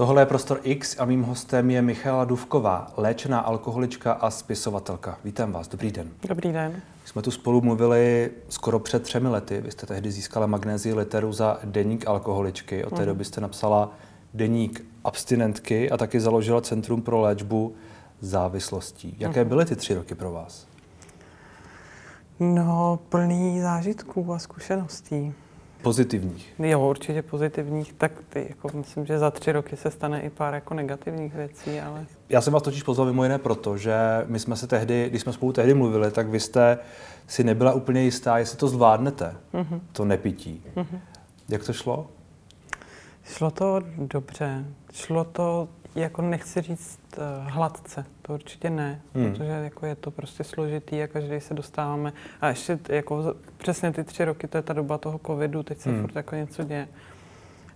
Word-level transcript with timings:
Tohle 0.00 0.22
je 0.22 0.26
Prostor 0.26 0.60
X 0.62 0.96
a 0.98 1.04
mým 1.04 1.22
hostem 1.22 1.70
je 1.70 1.82
Michala 1.82 2.24
Duvková, 2.24 2.92
léčená 2.96 3.40
alkoholička 3.40 4.12
a 4.12 4.30
spisovatelka. 4.30 5.18
Vítám 5.24 5.52
vás, 5.52 5.68
dobrý 5.68 5.92
den. 5.92 6.08
Dobrý 6.28 6.52
den. 6.52 6.82
Jsme 7.04 7.22
tu 7.22 7.30
spolu 7.30 7.60
mluvili 7.60 8.30
skoro 8.48 8.78
před 8.78 9.02
třemi 9.02 9.28
lety. 9.28 9.60
Vy 9.60 9.70
jste 9.70 9.86
tehdy 9.86 10.10
získala 10.10 10.46
magnézii 10.46 10.94
literu 10.94 11.32
za 11.32 11.58
deník 11.64 12.08
alkoholičky. 12.08 12.84
Od 12.84 12.90
té 12.90 13.02
mm. 13.02 13.06
doby 13.06 13.24
jste 13.24 13.40
napsala 13.40 13.92
deník 14.34 14.84
abstinentky 15.04 15.90
a 15.90 15.96
taky 15.96 16.20
založila 16.20 16.60
Centrum 16.60 17.02
pro 17.02 17.20
léčbu 17.20 17.74
závislostí. 18.20 19.16
Jaké 19.18 19.44
mm. 19.44 19.48
byly 19.48 19.64
ty 19.64 19.76
tři 19.76 19.94
roky 19.94 20.14
pro 20.14 20.32
vás? 20.32 20.66
No, 22.38 22.98
plný 23.08 23.60
zážitků 23.60 24.32
a 24.32 24.38
zkušeností. 24.38 25.34
Pozitivních? 25.82 26.54
Jo, 26.58 26.88
určitě 26.88 27.22
pozitivních. 27.22 27.92
Tak 27.92 28.12
ty, 28.28 28.46
jako 28.48 28.70
myslím, 28.78 29.06
že 29.06 29.18
za 29.18 29.30
tři 29.30 29.52
roky 29.52 29.76
se 29.76 29.90
stane 29.90 30.20
i 30.20 30.30
pár 30.30 30.54
jako 30.54 30.74
negativních 30.74 31.34
věcí, 31.34 31.80
ale... 31.80 32.06
Já 32.28 32.40
jsem 32.40 32.52
vás 32.52 32.62
totiž 32.62 32.82
pozval 32.82 33.06
mimo 33.06 33.22
jiné 33.22 33.38
proto, 33.38 33.76
že 33.76 33.94
my 34.26 34.38
jsme 34.38 34.56
se 34.56 34.66
tehdy, 34.66 35.06
když 35.10 35.22
jsme 35.22 35.32
spolu 35.32 35.52
tehdy 35.52 35.74
mluvili, 35.74 36.10
tak 36.10 36.28
vy 36.28 36.40
jste 36.40 36.78
si 37.26 37.44
nebyla 37.44 37.72
úplně 37.72 38.02
jistá, 38.02 38.38
jestli 38.38 38.58
to 38.58 38.68
zvládnete, 38.68 39.34
mm-hmm. 39.54 39.80
to 39.92 40.04
nepití. 40.04 40.62
Mm-hmm. 40.76 40.98
Jak 41.48 41.64
to 41.64 41.72
šlo? 41.72 42.06
Šlo 43.24 43.50
to 43.50 43.80
dobře. 43.98 44.64
Šlo 44.92 45.24
to 45.24 45.68
jako 45.94 46.22
nechci 46.22 46.60
říct 46.62 47.00
uh, 47.16 47.50
hladce, 47.50 48.04
to 48.22 48.34
určitě 48.34 48.70
ne, 48.70 49.00
hmm. 49.14 49.30
protože 49.30 49.50
jako 49.50 49.86
je 49.86 49.94
to 49.94 50.10
prostě 50.10 50.44
složitý 50.44 51.02
a 51.02 51.06
každý 51.06 51.40
se 51.40 51.54
dostáváme. 51.54 52.12
A 52.40 52.48
ještě 52.48 52.78
jako 52.88 53.34
přesně 53.56 53.92
ty 53.92 54.04
tři 54.04 54.24
roky, 54.24 54.48
to 54.48 54.58
je 54.58 54.62
ta 54.62 54.72
doba 54.72 54.98
toho 54.98 55.20
covidu, 55.26 55.62
teď 55.62 55.78
se 55.78 55.90
hmm. 55.90 56.00
furt 56.00 56.16
jako 56.16 56.34
něco 56.34 56.64
děje. 56.64 56.88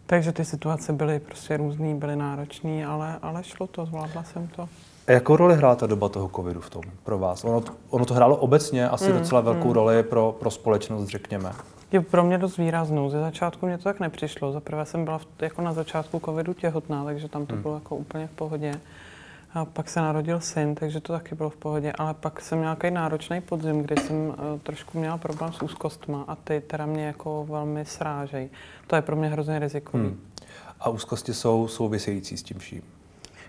Takže 0.06 0.32
ty 0.32 0.45
situace 0.45 0.92
byly 0.92 1.20
prostě 1.20 1.56
různý, 1.56 1.95
byly 1.95 2.16
náročné, 2.16 2.87
ale, 2.87 3.18
ale 3.23 3.45
šlo 3.45 3.66
to, 3.66 3.87
zvládla 3.87 4.24
jsem 4.24 4.48
to. 4.48 4.68
A 5.06 5.12
jakou 5.12 5.37
roli 5.37 5.56
hrála 5.56 5.74
ta 5.74 5.87
doba 5.87 6.09
toho 6.09 6.30
covidu 6.37 6.60
v 6.60 6.70
tom 6.70 6.82
pro 7.04 7.18
vás? 7.18 7.45
Ono, 7.45 7.62
ono 7.90 8.04
to 8.04 8.15
hrálo 8.15 8.37
obecně 8.37 8.88
asi 8.88 9.10
hmm. 9.10 9.18
docela 9.18 9.40
velkou 9.40 9.65
hmm. 9.65 9.73
roli 9.73 10.02
pro, 10.02 10.37
pro 10.40 10.51
společnost, 10.51 11.09
řekněme. 11.09 11.52
Je 11.95 12.00
pro 12.00 12.24
mě 12.24 12.38
dost 12.38 12.56
výraznou. 12.56 13.10
Ze 13.10 13.20
začátku 13.20 13.66
mě 13.66 13.78
to 13.78 13.84
tak 13.84 14.00
nepřišlo. 14.00 14.52
Za 14.52 14.60
prvé 14.60 14.87
jsem 14.87 15.04
byla 15.04 15.18
v, 15.18 15.26
jako 15.40 15.62
na 15.62 15.73
začátku 15.73 16.20
covidu 16.24 16.54
těhotná, 16.54 17.04
takže 17.04 17.28
tam 17.28 17.46
to 17.46 17.54
hmm. 17.54 17.62
bylo 17.62 17.74
jako 17.74 17.96
úplně 17.96 18.26
v 18.26 18.30
pohodě. 18.30 18.80
A 19.52 19.64
pak 19.64 19.88
se 19.88 20.01
narodil 20.01 20.40
syn, 20.40 20.74
takže 20.74 21.01
to 21.01 21.12
taky 21.12 21.34
bylo 21.34 21.51
v 21.51 21.56
pohodě. 21.56 21.92
Ale 21.92 22.14
pak 22.14 22.40
jsem 22.40 22.59
měla 22.59 22.74
takový 22.74 22.92
náročný 22.92 23.40
podzim, 23.40 23.82
kdy 23.82 23.96
jsem 24.01 24.16
uh, 24.16 24.34
trošku 24.62 24.98
měla 24.98 25.18
problém 25.18 25.52
s 25.52 25.62
úzkostma 25.62 26.24
a 26.28 26.36
ty 26.36 26.60
teda 26.60 26.86
mě 26.86 27.06
jako 27.06 27.46
velmi 27.51 27.84
srážejí. 27.84 28.51
To 28.86 28.96
je 28.96 29.02
pro 29.02 29.16
mě 29.16 29.29
hrozně 29.29 29.58
rizikový. 29.58 30.04
Hmm. 30.04 30.20
A 30.80 30.88
úzkosti 30.88 31.34
jsou 31.34 31.68
související 31.68 32.36
s 32.36 32.42
tím 32.42 32.58
vším? 32.58 32.82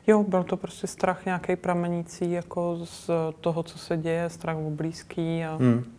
Jo, 0.08 0.24
byl 0.24 0.44
to 0.44 0.58
prostě 0.58 0.88
strach 0.88 1.26
nějaký 1.26 1.56
pramenící 1.56 2.32
jako 2.32 2.80
z 2.84 3.10
toho, 3.42 3.64
co 3.64 3.78
se 3.78 3.98
děje, 3.98 4.30
strach 4.30 4.58
o 4.58 4.70
blízký 4.70 5.46
a 5.46 5.56
hmm 5.56 5.96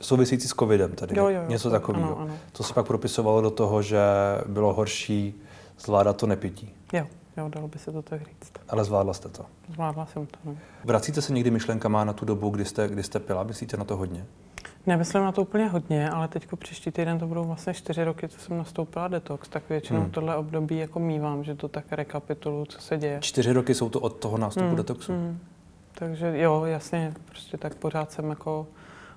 související 0.00 0.48
s 0.48 0.54
covidem 0.54 0.92
tady, 0.92 1.18
jo, 1.18 1.28
jo, 1.28 1.42
jo, 1.42 1.48
něco 1.48 1.70
takového. 1.70 2.28
To 2.52 2.62
se 2.62 2.74
pak 2.74 2.86
propisovalo 2.86 3.40
do 3.40 3.50
toho, 3.50 3.82
že 3.82 3.98
bylo 4.46 4.74
horší 4.74 5.34
zvládat 5.78 6.16
to 6.16 6.26
nepití. 6.26 6.74
Jo, 6.92 7.06
jo, 7.36 7.48
dalo 7.48 7.68
by 7.68 7.78
se 7.78 7.92
to 7.92 8.02
tak 8.02 8.20
říct. 8.20 8.52
Ale 8.68 8.84
zvládla 8.84 9.14
jste 9.14 9.28
to? 9.28 9.44
Zvládla 9.72 10.06
jsem 10.06 10.26
to, 10.26 10.38
no. 10.44 10.56
Vracíte 10.84 11.22
se 11.22 11.32
někdy 11.32 11.50
myšlenkama 11.50 12.04
na 12.04 12.12
tu 12.12 12.24
dobu, 12.24 12.50
kdy 12.50 12.64
jste, 12.64 12.88
kdy 12.88 13.02
jste 13.02 13.20
pila? 13.20 13.42
Myslíte 13.42 13.76
na 13.76 13.84
to 13.84 13.96
hodně? 13.96 14.26
Nemyslím 14.86 15.22
na 15.22 15.32
to 15.32 15.42
úplně 15.42 15.68
hodně, 15.68 16.10
ale 16.10 16.28
teď 16.28 16.46
příští 16.58 16.90
týden 16.90 17.18
to 17.18 17.26
budou 17.26 17.44
vlastně 17.44 17.74
čtyři 17.74 18.04
roky, 18.04 18.28
co 18.28 18.40
jsem 18.40 18.58
nastoupila 18.58 19.08
detox, 19.08 19.48
tak 19.48 19.62
většinou 19.68 20.00
hmm. 20.00 20.10
tohle 20.10 20.36
období 20.36 20.78
jako 20.78 20.98
mívám, 20.98 21.44
že 21.44 21.54
to 21.54 21.68
tak 21.68 21.84
rekapituluju, 21.90 22.64
co 22.64 22.80
se 22.80 22.98
děje. 22.98 23.18
Čtyři 23.20 23.52
roky 23.52 23.74
jsou 23.74 23.88
to 23.88 24.00
od 24.00 24.16
toho 24.16 24.38
nástupu 24.38 24.66
hmm. 24.66 24.76
detoxu? 24.76 25.12
Hmm. 25.12 25.38
Takže 25.94 26.38
jo, 26.38 26.64
jasně, 26.64 27.14
prostě 27.24 27.56
tak 27.56 27.74
pořád 27.74 28.12
jsem 28.12 28.30
jako 28.30 28.66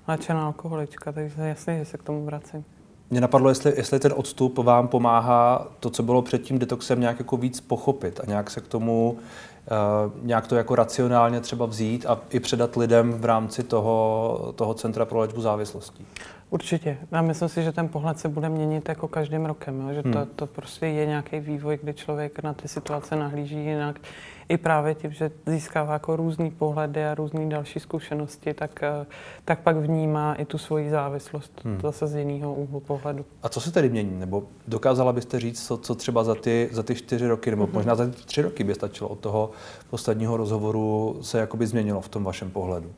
léčená 0.08 0.46
alkoholička, 0.46 1.12
takže 1.12 1.42
jasně, 1.42 1.78
že 1.78 1.84
se 1.84 1.98
k 1.98 2.02
tomu 2.02 2.24
vracím. 2.24 2.64
Mě 3.10 3.20
napadlo, 3.20 3.48
jestli, 3.48 3.72
jestli 3.76 3.98
ten 3.98 4.12
odstup 4.16 4.58
vám 4.58 4.88
pomáhá 4.88 5.66
to, 5.80 5.90
co 5.90 6.02
bylo 6.02 6.22
před 6.22 6.42
tím 6.42 6.58
detoxem, 6.58 7.00
nějak 7.00 7.18
jako 7.18 7.36
víc 7.36 7.60
pochopit 7.60 8.20
a 8.20 8.26
nějak 8.26 8.50
se 8.50 8.60
k 8.60 8.68
tomu, 8.68 9.10
uh, 9.10 10.12
nějak 10.22 10.46
to 10.46 10.56
jako 10.56 10.74
racionálně 10.74 11.40
třeba 11.40 11.66
vzít 11.66 12.06
a 12.06 12.20
i 12.30 12.40
předat 12.40 12.76
lidem 12.76 13.12
v 13.12 13.24
rámci 13.24 13.62
toho, 13.62 14.52
toho 14.56 14.74
Centra 14.74 15.04
pro 15.04 15.18
léčbu 15.18 15.40
závislostí. 15.40 16.06
Určitě. 16.50 16.98
Já 17.12 17.22
myslím 17.22 17.48
si, 17.48 17.62
že 17.62 17.72
ten 17.72 17.88
pohled 17.88 18.18
se 18.18 18.28
bude 18.28 18.48
měnit 18.48 18.88
jako 18.88 19.08
každým 19.08 19.46
rokem, 19.46 19.80
jo? 19.80 19.94
že 19.94 20.02
to, 20.02 20.18
hmm. 20.18 20.28
to 20.36 20.46
prostě 20.46 20.86
je 20.86 21.06
nějaký 21.06 21.40
vývoj, 21.40 21.78
kdy 21.82 21.94
člověk 21.94 22.42
na 22.42 22.54
ty 22.54 22.68
situace 22.68 23.16
nahlíží 23.16 23.64
jinak 23.64 24.00
i 24.48 24.56
právě 24.56 24.94
tím, 24.94 25.10
že 25.12 25.30
získává 25.46 25.92
jako 25.92 26.16
různý 26.16 26.50
pohledy 26.50 27.06
a 27.06 27.14
různé 27.14 27.46
další 27.46 27.80
zkušenosti, 27.80 28.54
tak, 28.54 28.82
eh, 28.82 29.06
tak 29.44 29.60
pak 29.60 29.76
vnímá 29.76 30.34
i 30.34 30.44
tu 30.44 30.58
svoji 30.58 30.90
závislost 30.90 31.60
hmm. 31.64 31.80
zase 31.80 32.06
z 32.06 32.16
jiného 32.16 32.54
úhlu 32.54 32.80
pohledu. 32.80 33.24
A 33.42 33.48
co 33.48 33.60
se 33.60 33.72
tedy 33.72 33.88
mění? 33.88 34.18
Nebo 34.18 34.42
dokázala 34.68 35.12
byste 35.12 35.40
říct, 35.40 35.66
co, 35.66 35.76
co 35.76 35.94
třeba 35.94 36.24
za 36.24 36.34
ty, 36.34 36.68
za 36.72 36.82
ty 36.82 36.94
čtyři 36.94 37.28
roky, 37.28 37.50
nebo 37.50 37.64
hmm. 37.64 37.74
možná 37.74 37.94
za 37.94 38.06
ty 38.06 38.12
tři 38.12 38.42
roky 38.42 38.64
by 38.64 38.74
stačilo 38.74 39.10
od 39.10 39.18
toho 39.18 39.50
posledního 39.90 40.36
rozhovoru 40.36 41.18
se 41.22 41.38
jakoby 41.38 41.66
změnilo 41.66 42.00
v 42.00 42.08
tom 42.08 42.24
vašem 42.24 42.50
pohledu? 42.50 42.90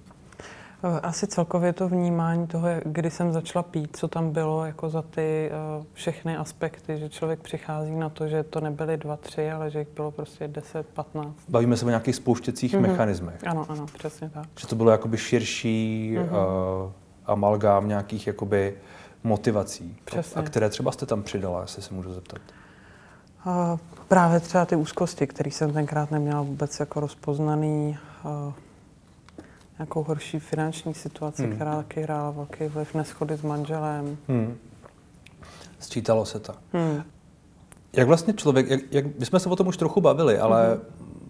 Eh, 0.83 1.01
asi 1.01 1.27
celkově 1.27 1.73
to 1.73 1.89
vnímání 1.89 2.47
toho, 2.47 2.69
kdy 2.85 3.11
jsem 3.11 3.33
začala 3.33 3.63
pít, 3.63 3.97
co 3.97 4.09
tam 4.09 4.31
bylo 4.31 4.65
jako 4.65 4.91
za 4.91 5.03
ty 5.03 5.51
uh, 5.79 5.85
všechny 5.93 6.37
aspekty, 6.37 6.99
že 6.99 7.09
člověk 7.09 7.41
přichází 7.41 7.97
na 7.97 8.09
to, 8.09 8.29
že 8.29 8.43
to 8.43 8.61
nebyly 8.61 8.97
dva, 8.97 9.17
tři, 9.17 9.51
ale 9.51 9.71
že 9.71 9.79
jich 9.79 9.89
bylo 9.95 10.11
prostě 10.11 10.49
10, 10.49 10.87
15. 10.87 11.37
Bavíme 11.49 11.77
se 11.77 11.85
o 11.85 11.89
nějakých 11.89 12.17
spouštěcích 12.17 12.75
mm-hmm. 12.75 12.81
mechanismech. 12.81 13.47
Ano, 13.47 13.67
ano, 13.69 13.87
přesně 13.99 14.31
tak. 14.31 14.47
Že 14.61 14.67
to 14.67 14.77
bylo 14.77 14.91
jakoby 14.91 15.19
širší 15.19 16.15
mm-hmm. 16.19 16.85
uh, 16.85 16.93
amalgám 17.27 17.89
nějakých 17.89 18.27
jakoby 18.27 18.75
motivací. 19.25 19.97
Přesně. 20.05 20.43
A 20.43 20.45
které 20.45 20.69
třeba 20.69 20.93
jste 20.93 21.07
tam 21.07 21.23
přidala, 21.23 21.61
jestli 21.61 21.83
se 21.83 21.95
můžu 21.95 22.13
zeptat? 22.13 22.39
Uh, 23.47 23.79
právě 24.09 24.41
třeba 24.41 24.67
ty 24.67 24.77
úzkosti, 24.77 25.27
které 25.27 25.51
jsem 25.51 25.73
tenkrát 25.73 26.11
neměla 26.11 26.43
vůbec 26.43 26.81
jako 26.81 27.01
rozpoznaný. 27.01 27.99
Uh, 28.25 28.53
nějakou 29.81 30.03
horší 30.03 30.39
finanční 30.39 30.95
situaci, 30.95 31.43
hmm. 31.43 31.55
která 31.55 31.77
taky 31.77 32.03
hrála 32.03 32.31
velký 32.31 32.65
vliv, 32.65 32.95
neschody 32.95 33.37
s 33.37 33.43
manželem. 33.43 34.19
Hmm. 34.29 34.57
Sčítalo 35.79 36.25
se 36.25 36.41
to. 36.41 36.53
Hmm. 36.73 37.03
Jak 37.93 38.07
vlastně 38.07 38.35
člověk, 38.35 38.71
jak, 38.71 38.81
jak, 38.91 39.19
my 39.19 39.27
jsme 39.27 39.41
se 39.41 39.49
o 39.49 39.57
tom 39.57 39.67
už 39.67 39.77
trochu 39.77 40.01
bavili, 40.01 40.39
ale 40.39 40.71
hmm. 40.71 40.81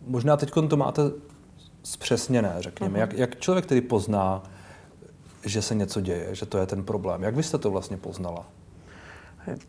možná 0.07 0.37
teď 0.37 0.53
to 0.69 0.77
máte 0.77 1.03
zpřesněné, 1.83 2.55
řekněme. 2.59 2.91
Hmm. 2.91 3.01
Jak, 3.01 3.13
jak 3.13 3.41
člověk 3.41 3.67
tedy 3.67 3.81
pozná, 3.81 4.43
že 5.47 5.63
se 5.63 5.75
něco 5.75 6.01
děje, 6.01 6.35
že 6.35 6.47
to 6.47 6.59
je 6.59 6.67
ten 6.67 6.85
problém? 6.85 7.23
Jak 7.23 7.37
vy 7.37 7.43
jste 7.43 7.59
to 7.59 7.71
vlastně 7.71 7.97
poznala? 7.97 8.47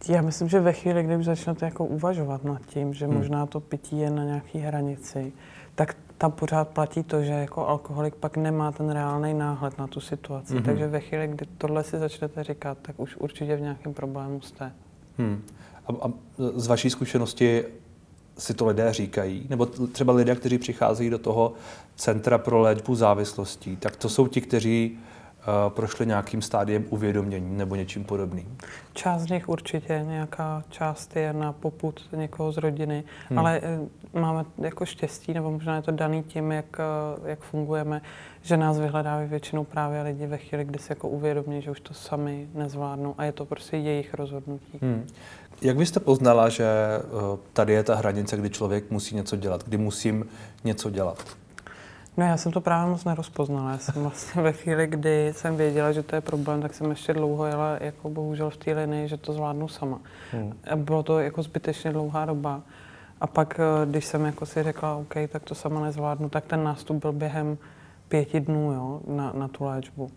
Já 0.09 0.22
myslím, 0.22 0.50
že 0.50 0.59
ve 0.59 0.74
chvíli, 0.74 1.03
kdy 1.03 1.18
už 1.18 1.25
začnete 1.25 1.66
jako 1.66 1.86
uvažovat 1.86 2.44
nad 2.44 2.62
tím, 2.66 2.94
že 2.94 3.06
hmm. 3.06 3.18
možná 3.18 3.46
to 3.46 3.59
pití 3.59 4.00
je 4.00 4.09
na 4.09 4.24
nějaké 4.24 4.59
hranici, 4.59 5.34
tak 5.75 5.96
tam 6.22 6.32
pořád 6.32 6.68
platí 6.68 7.04
to, 7.04 7.24
že 7.24 7.32
jako 7.32 7.68
alkoholik 7.68 8.16
pak 8.16 8.38
nemá 8.38 8.72
ten 8.72 8.90
reálný 8.90 9.34
náhled 9.34 9.78
na 9.78 9.88
tu 9.88 10.00
situaci. 10.00 10.54
Mm-hmm. 10.54 10.66
Takže 10.66 10.88
ve 10.88 11.00
chvíli, 11.00 11.28
kdy 11.28 11.46
tohle 11.58 11.84
si 11.84 12.00
začnete 12.00 12.44
říkat, 12.44 12.78
tak 12.82 13.00
už 13.00 13.16
určitě 13.18 13.56
v 13.56 13.62
nějakém 13.62 13.94
problému 13.94 14.42
jste. 14.42 14.72
Hmm. 15.18 15.42
A, 15.88 16.08
a 16.08 16.12
z 16.56 16.68
vaší 16.68 16.90
zkušenosti 16.90 17.64
si 18.38 18.54
to 18.54 18.66
lidé 18.66 18.94
říkají? 18.94 19.46
Nebo 19.50 19.66
třeba 19.66 20.14
lidé, 20.14 20.36
kteří 20.36 20.58
přicházejí 20.58 21.10
do 21.10 21.18
toho 21.18 21.54
centra 21.96 22.38
pro 22.38 22.60
léčbu 22.60 22.96
závislostí, 22.96 23.78
tak 23.78 23.96
to 23.96 24.10
jsou 24.10 24.28
ti, 24.28 24.42
kteří 24.42 25.00
prošli 25.69 26.06
nějakým 26.06 26.41
stádiem 26.41 26.85
uvědomění 26.90 27.57
nebo 27.57 27.75
něčím 27.75 28.03
podobným? 28.03 28.57
Část 28.94 29.22
z 29.22 29.29
nich 29.29 29.50
určitě, 29.50 30.06
nějaká 30.07 30.63
část 30.69 31.16
je 31.16 31.34
na 31.34 31.53
poput 31.53 32.09
někoho 32.12 32.52
z 32.52 32.57
rodiny, 32.57 33.03
hmm. 33.29 33.40
ale 33.40 33.62
eh, 33.63 34.19
máme 34.19 34.46
jako 34.57 34.86
štěstí, 34.86 35.33
nebo 35.33 35.51
možná 35.51 35.75
je 35.75 35.81
to 35.81 35.92
daný 35.92 36.24
tím, 36.24 36.51
jak, 36.51 36.80
eh, 36.80 37.30
jak 37.30 37.39
fungujeme, 37.39 38.01
že 38.42 38.57
nás 38.57 38.80
vyhledávají 38.80 39.30
většinou 39.30 39.63
právě 39.63 40.01
lidi 40.01 40.27
ve 40.27 40.38
chvíli, 40.38 40.66
kdy 40.66 40.80
se 40.80 40.92
jako 40.92 41.07
uvědomí, 41.07 41.62
že 41.62 41.71
už 41.71 41.80
to 41.80 41.94
sami 41.94 42.48
nezvládnou 42.54 43.16
a 43.18 43.24
je 43.24 43.31
to 43.31 43.45
prostě 43.45 43.77
jejich 43.77 44.13
rozhodnutí. 44.13 44.80
Hmm. 44.81 45.07
Jak 45.62 45.77
byste 45.77 46.00
poznala, 46.00 46.50
že 46.50 46.66
tady 47.54 47.74
je 47.74 47.83
ta 47.83 47.95
hranice, 47.95 48.38
kdy 48.38 48.50
člověk 48.50 48.92
musí 48.92 49.16
něco 49.16 49.36
dělat, 49.36 49.63
kdy 49.63 49.77
musím 49.77 50.25
něco 50.63 50.89
dělat? 50.89 51.24
No 52.18 52.25
já 52.25 52.38
jsem 52.38 52.52
to 52.52 52.62
právě 52.62 52.92
moc 52.92 53.06
nerozpoznala. 53.06 53.72
Já 53.72 53.78
jsem 53.78 54.02
vlastně 54.02 54.42
ve 54.42 54.54
chvíli, 54.54 54.88
kdy 54.88 55.34
jsem 55.36 55.58
věděla, 55.58 55.92
že 55.92 56.04
to 56.04 56.16
je 56.16 56.22
problém, 56.22 56.62
tak 56.62 56.74
jsem 56.74 56.90
ještě 56.90 57.13
dlouho 57.13 57.46
jela 57.46 57.78
jako 57.81 58.10
bohužel 58.10 58.50
v 58.50 58.58
té 58.58 58.74
linii, 58.74 59.08
že 59.08 59.18
to 59.18 59.34
zvládnu 59.34 59.68
sama. 59.68 60.00
Hmm. 60.31 60.54
A 60.72 60.75
bylo 60.75 61.04
to 61.04 61.19
jako 61.19 61.44
zbytečně 61.44 61.92
dlouhá 61.92 62.25
doba. 62.25 62.62
A 63.22 63.28
pak, 63.28 63.60
eh, 63.60 63.86
když 63.86 64.06
jsem 64.06 64.25
jako 64.25 64.46
si 64.46 64.63
řekla, 64.63 64.96
OK, 64.96 65.13
tak 65.28 65.44
to 65.44 65.56
sama 65.56 65.81
nezvládnu, 65.81 66.30
tak 66.30 66.46
ten 66.46 66.63
nástup 66.63 67.02
byl 67.02 67.12
během 67.12 67.58
pěti 68.08 68.40
dnů 68.40 68.72
jo, 68.72 69.02
na, 69.07 69.34
na 69.34 69.48
tu 69.48 69.64
léčbu. 69.64 70.12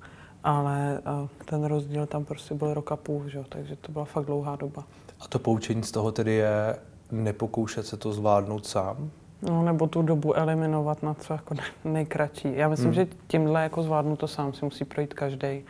Ale 0.45 1.01
uh, 1.23 1.29
ten 1.45 1.65
rozdíl 1.65 2.07
tam 2.07 2.25
prostě 2.25 2.55
byl 2.55 2.75
rok 2.75 2.93
a 2.93 2.97
půl, 2.97 3.29
že? 3.29 3.45
takže 3.49 3.77
to 3.77 3.93
byla 3.93 4.05
fakt 4.05 4.25
dlouhá 4.25 4.57
doba. 4.57 4.85
A 5.21 5.29
to 5.29 5.39
poučení 5.39 5.83
z 5.83 5.91
toho 5.91 6.13
tedy 6.13 6.33
je, 6.33 6.77
nepokoušet 7.13 7.87
se 7.87 7.97
to 7.97 8.13
zvládnout 8.13 8.67
sám? 8.67 9.11
No, 9.49 9.63
nebo 9.63 9.87
tu 9.87 10.03
dobu 10.03 10.35
eliminovat 10.35 11.03
na 11.03 11.15
co 11.15 11.33
jako 11.33 11.55
nejkratší. 11.85 12.53
Já 12.57 12.69
myslím, 12.69 12.87
hmm. 12.87 12.95
že 12.95 13.07
tímhle 13.27 13.63
jako 13.63 13.83
zvládnu 13.83 14.17
to 14.17 14.29
sám, 14.29 14.53
si 14.53 14.65
musí 14.65 14.85
projít 14.85 15.15
každý. 15.15 15.65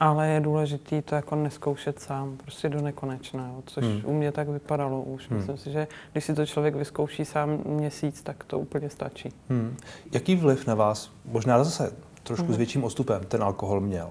Ale 0.00 0.28
je 0.28 0.40
důležité 0.40 1.02
to 1.02 1.14
jako 1.14 1.36
neskoušet 1.36 2.00
sám, 2.00 2.36
prostě 2.36 2.68
do 2.68 2.80
nekonečna, 2.80 3.50
což 3.66 3.84
hmm. 3.84 4.00
u 4.04 4.12
mě 4.12 4.32
tak 4.32 4.48
vypadalo 4.48 5.02
už. 5.02 5.28
Hmm. 5.28 5.38
Myslím 5.38 5.56
si, 5.56 5.70
že 5.70 5.88
když 6.12 6.24
si 6.24 6.34
to 6.34 6.46
člověk 6.46 6.74
vyzkouší 6.74 7.24
sám 7.24 7.58
měsíc, 7.64 8.22
tak 8.22 8.44
to 8.44 8.58
úplně 8.58 8.90
stačí. 8.90 9.28
Hmm. 9.48 9.76
Jaký 10.12 10.36
vliv 10.36 10.66
na 10.66 10.74
vás, 10.74 11.12
možná 11.24 11.64
zase 11.64 11.92
trošku 12.22 12.46
hmm. 12.46 12.54
s 12.54 12.56
větším 12.56 12.84
odstupem, 12.84 13.24
ten 13.24 13.42
alkohol 13.42 13.80
měl? 13.80 14.10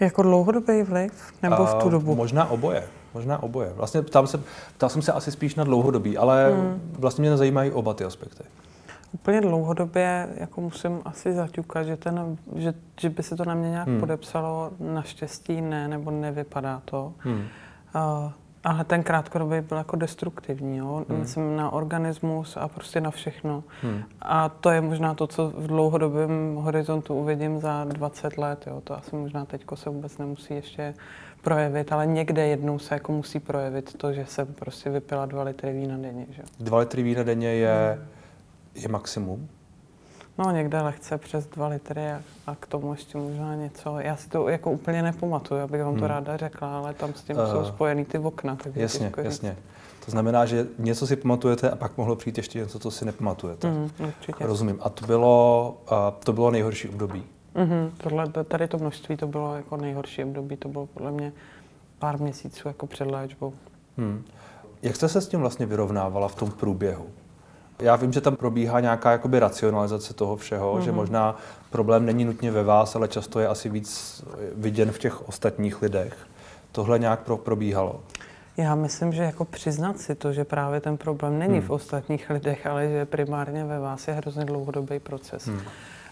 Jako 0.00 0.22
dlouhodobý 0.22 0.82
vliv? 0.82 1.32
Nebo 1.42 1.66
v 1.66 1.74
tu 1.74 1.88
dobu? 1.90 2.14
Možná 2.14 2.50
oboje. 2.50 2.84
Možná 3.14 3.42
oboje. 3.42 3.72
Vlastně 3.72 4.02
ptám 4.02 4.26
se, 4.26 4.40
ptal 4.76 4.88
jsem 4.88 5.02
se 5.02 5.12
asi 5.12 5.30
spíš 5.30 5.54
na 5.54 5.64
dlouhodobí, 5.64 6.18
ale 6.18 6.52
hmm. 6.52 6.80
vlastně 6.98 7.22
mě 7.22 7.36
zajímají 7.36 7.70
oba 7.70 7.94
ty 7.94 8.04
aspekty. 8.04 8.44
Úplně 9.12 9.40
dlouhodobě 9.40 10.28
jako 10.36 10.60
musím 10.60 11.00
asi 11.04 11.32
zaťukat, 11.32 11.86
že, 11.86 11.96
ten, 11.96 12.36
že, 12.56 12.74
že 13.00 13.10
by 13.10 13.22
se 13.22 13.36
to 13.36 13.44
na 13.44 13.54
mě 13.54 13.70
nějak 13.70 13.88
hmm. 13.88 14.00
podepsalo. 14.00 14.70
Naštěstí 14.80 15.60
ne, 15.60 15.88
nebo 15.88 16.10
nevypadá 16.10 16.82
to. 16.84 17.12
Hmm. 17.18 17.42
Uh, 17.94 18.32
ale 18.64 18.84
ten 18.84 19.02
krátkodobý 19.02 19.60
byl 19.60 19.78
jako 19.78 19.96
destruktivní, 19.96 20.76
jo? 20.76 21.04
Hmm. 21.08 21.18
Myslím 21.18 21.56
na 21.56 21.70
organismus 21.70 22.56
a 22.56 22.68
prostě 22.68 23.00
na 23.00 23.10
všechno. 23.10 23.64
Hmm. 23.82 24.02
A 24.22 24.48
to 24.48 24.70
je 24.70 24.80
možná 24.80 25.14
to, 25.14 25.26
co 25.26 25.48
v 25.48 25.66
dlouhodobém 25.66 26.54
horizontu 26.54 27.14
uvidím 27.14 27.60
za 27.60 27.84
20 27.84 28.38
let. 28.38 28.64
Jo? 28.66 28.80
To 28.80 28.98
asi 28.98 29.16
možná 29.16 29.44
teď 29.44 29.64
se 29.74 29.90
vůbec 29.90 30.18
nemusí 30.18 30.54
ještě 30.54 30.94
projevit, 31.42 31.92
ale 31.92 32.06
někde 32.06 32.46
jednou 32.46 32.78
se 32.78 32.94
jako 32.94 33.12
musí 33.12 33.40
projevit 33.40 33.96
to, 33.96 34.12
že 34.12 34.26
jsem 34.26 34.46
prostě 34.46 34.90
vypila 34.90 35.26
dva 35.26 35.42
litry 35.42 35.72
vína 35.72 35.96
denně. 35.96 36.26
Že? 36.30 36.42
Dva 36.60 36.78
litry 36.78 37.02
vína 37.02 37.22
denně 37.22 37.48
je, 37.48 37.98
hmm. 37.98 38.08
je 38.82 38.88
maximum? 38.88 39.48
No 40.38 40.50
někde 40.50 40.82
lehce 40.82 41.18
přes 41.18 41.46
dva 41.46 41.68
litry 41.68 42.10
a, 42.12 42.22
a 42.46 42.54
k 42.54 42.66
tomu 42.66 42.92
ještě 42.92 43.18
možná 43.18 43.54
něco. 43.54 43.98
Já 43.98 44.16
si 44.16 44.28
to 44.28 44.48
jako 44.48 44.70
úplně 44.70 45.02
nepamatuju, 45.02 45.60
abych 45.60 45.82
vám 45.82 45.94
to 45.94 46.00
hmm. 46.00 46.08
ráda 46.08 46.36
řekla, 46.36 46.78
ale 46.78 46.94
tam 46.94 47.14
s 47.14 47.22
tím 47.22 47.36
uh, 47.36 47.50
jsou 47.50 47.64
spojený 47.64 48.04
ty 48.04 48.18
okna. 48.18 48.56
Tak 48.56 48.76
jasně, 48.76 49.12
jasně. 49.16 49.56
To 50.04 50.10
znamená, 50.10 50.46
že 50.46 50.66
něco 50.78 51.06
si 51.06 51.16
pamatujete 51.16 51.70
a 51.70 51.76
pak 51.76 51.96
mohlo 51.96 52.16
přijít 52.16 52.36
ještě 52.36 52.58
něco, 52.58 52.78
co 52.78 52.90
si 52.90 53.04
nepamatujete. 53.04 53.70
Mm, 53.70 53.90
určitě. 53.98 54.46
Rozumím. 54.46 54.78
A 54.82 54.88
to 54.88 55.06
bylo, 55.06 55.76
uh, 55.92 55.96
to 56.24 56.32
bylo 56.32 56.50
nejhorší 56.50 56.88
období? 56.88 57.24
Mm-hmm. 57.54 57.90
Tohle, 57.96 58.28
tady 58.48 58.68
to 58.68 58.78
množství 58.78 59.16
to 59.16 59.26
bylo 59.26 59.54
jako 59.54 59.76
nejhorší 59.76 60.24
období, 60.24 60.56
to 60.56 60.68
bylo 60.68 60.86
podle 60.86 61.12
mě 61.12 61.32
pár 61.98 62.20
měsíců 62.20 62.68
jako 62.68 62.86
před 62.86 63.10
léčbou. 63.10 63.52
Hmm. 63.98 64.24
Jak 64.82 64.96
jste 64.96 65.08
se 65.08 65.20
s 65.20 65.28
tím 65.28 65.40
vlastně 65.40 65.66
vyrovnávala 65.66 66.28
v 66.28 66.34
tom 66.34 66.50
průběhu? 66.50 67.06
Já 67.82 67.96
vím, 67.96 68.12
že 68.12 68.20
tam 68.20 68.36
probíhá 68.36 68.80
nějaká 68.80 69.12
jakoby 69.12 69.38
racionalizace 69.38 70.14
toho 70.14 70.36
všeho, 70.36 70.74
mm-hmm. 70.74 70.80
že 70.80 70.92
možná 70.92 71.36
problém 71.70 72.06
není 72.06 72.24
nutně 72.24 72.50
ve 72.50 72.62
vás, 72.62 72.96
ale 72.96 73.08
často 73.08 73.40
je 73.40 73.48
asi 73.48 73.68
víc 73.68 74.22
viděn 74.54 74.92
v 74.92 74.98
těch 74.98 75.28
ostatních 75.28 75.82
lidech. 75.82 76.16
Tohle 76.72 76.98
nějak 76.98 77.20
pro, 77.20 77.36
probíhalo? 77.36 78.00
Já 78.56 78.74
myslím, 78.74 79.12
že 79.12 79.22
jako 79.22 79.44
přiznat 79.44 79.98
si 79.98 80.14
to, 80.14 80.32
že 80.32 80.44
právě 80.44 80.80
ten 80.80 80.96
problém 80.96 81.38
není 81.38 81.58
hmm. 81.58 81.66
v 81.66 81.70
ostatních 81.70 82.30
lidech, 82.30 82.66
ale 82.66 82.88
že 82.88 83.06
primárně 83.06 83.64
ve 83.64 83.78
vás 83.78 84.08
je 84.08 84.14
hrozně 84.14 84.44
dlouhodobý 84.44 84.98
proces. 84.98 85.46
Hmm. 85.46 85.60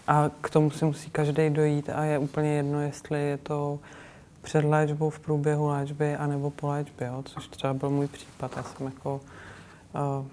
A 0.07 0.29
k 0.41 0.49
tomu 0.49 0.71
si 0.71 0.85
musí 0.85 1.09
každý 1.09 1.49
dojít 1.49 1.89
a 1.89 2.03
je 2.03 2.17
úplně 2.17 2.49
jedno, 2.53 2.81
jestli 2.81 3.23
je 3.23 3.37
to 3.37 3.79
před 4.41 4.65
léčbou, 4.65 5.09
v 5.09 5.19
průběhu 5.19 5.67
léčby, 5.67 6.15
anebo 6.15 6.49
po 6.49 6.67
léčbě, 6.67 7.07
jo? 7.07 7.23
což 7.25 7.47
třeba 7.47 7.73
byl 7.73 7.89
můj 7.89 8.07
případ. 8.07 8.51
Já 8.57 8.63
jsem 8.63 8.85
jako 8.85 9.21
uh, 9.93 10.25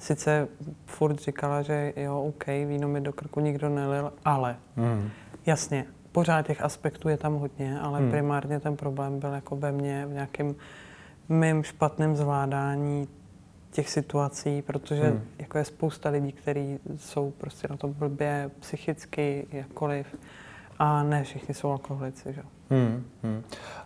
sice 0.00 0.48
furt 0.86 1.20
říkala, 1.20 1.62
že 1.62 1.92
jo, 1.96 2.22
OK, 2.22 2.46
víno 2.46 2.88
mi 2.88 3.00
do 3.00 3.12
krku 3.12 3.40
nikdo 3.40 3.68
nelil, 3.68 4.12
ale 4.24 4.56
mm. 4.76 5.10
jasně, 5.46 5.86
pořád 6.12 6.46
těch 6.46 6.62
aspektů 6.62 7.08
je 7.08 7.16
tam 7.16 7.34
hodně, 7.34 7.80
ale 7.80 8.00
mm. 8.00 8.10
primárně 8.10 8.60
ten 8.60 8.76
problém 8.76 9.20
byl 9.20 9.32
jako 9.32 9.56
ve 9.56 9.72
mně 9.72 10.06
v 10.06 10.12
nějakém 10.12 10.54
mým 11.28 11.62
špatném 11.62 12.16
zvládání 12.16 13.08
těch 13.70 13.90
situací, 13.90 14.62
protože 14.62 15.02
hmm. 15.02 15.22
jako 15.38 15.58
je 15.58 15.64
spousta 15.64 16.08
lidí, 16.08 16.32
kteří 16.32 16.78
jsou 16.96 17.30
prostě 17.30 17.68
na 17.70 17.76
to 17.76 17.88
blbě 17.88 18.50
psychicky, 18.60 19.46
jakkoliv, 19.52 20.06
a 20.78 21.02
ne 21.02 21.24
všichni 21.24 21.54
jsou 21.54 21.70
alkoholici. 21.70 22.32
Že? 22.32 22.42
Hmm, 22.70 23.04
hmm. 23.22 23.42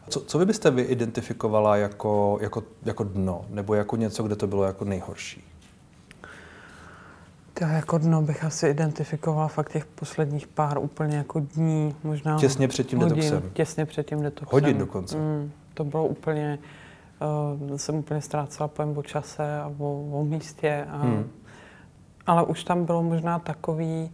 Co, 0.08 0.20
co 0.20 0.38
vy 0.38 0.46
byste 0.46 0.70
vy 0.70 0.82
identifikovala 0.82 1.76
jako, 1.76 2.38
jako, 2.40 2.62
jako 2.84 3.04
dno, 3.04 3.44
nebo 3.48 3.74
jako 3.74 3.96
něco, 3.96 4.22
kde 4.22 4.36
to 4.36 4.46
bylo 4.46 4.64
jako 4.64 4.84
nejhorší? 4.84 5.44
Já 7.60 7.68
jako 7.72 7.98
dno 7.98 8.22
bych 8.22 8.44
asi 8.44 8.68
identifikovala 8.68 9.48
fakt 9.48 9.72
těch 9.72 9.86
posledních 9.86 10.46
pár 10.46 10.78
úplně 10.78 11.16
jako 11.16 11.40
dní, 11.40 11.96
možná 12.04 12.38
Těsně 12.38 12.68
před 12.68 12.86
tím 12.86 12.98
hodin, 12.98 13.16
detoxem. 13.16 13.50
Těsně 13.52 13.86
před 13.86 14.06
tím 14.06 14.22
detoxem. 14.22 14.48
Hodin 14.52 14.78
dokonce. 14.78 15.16
Mm, 15.16 15.52
to 15.74 15.84
bylo 15.84 16.06
úplně, 16.06 16.58
uh, 17.70 17.76
jsem 17.76 17.94
úplně 17.94 18.20
ztrácela 18.20 18.68
pojem 18.68 18.98
o 18.98 19.02
čase 19.02 19.58
a 19.60 19.72
o, 19.78 20.20
o 20.20 20.24
místě. 20.24 20.86
A, 20.90 20.98
hmm. 20.98 21.30
Ale 22.26 22.42
už 22.42 22.64
tam 22.64 22.84
bylo 22.84 23.02
možná 23.02 23.38
takový 23.38 24.10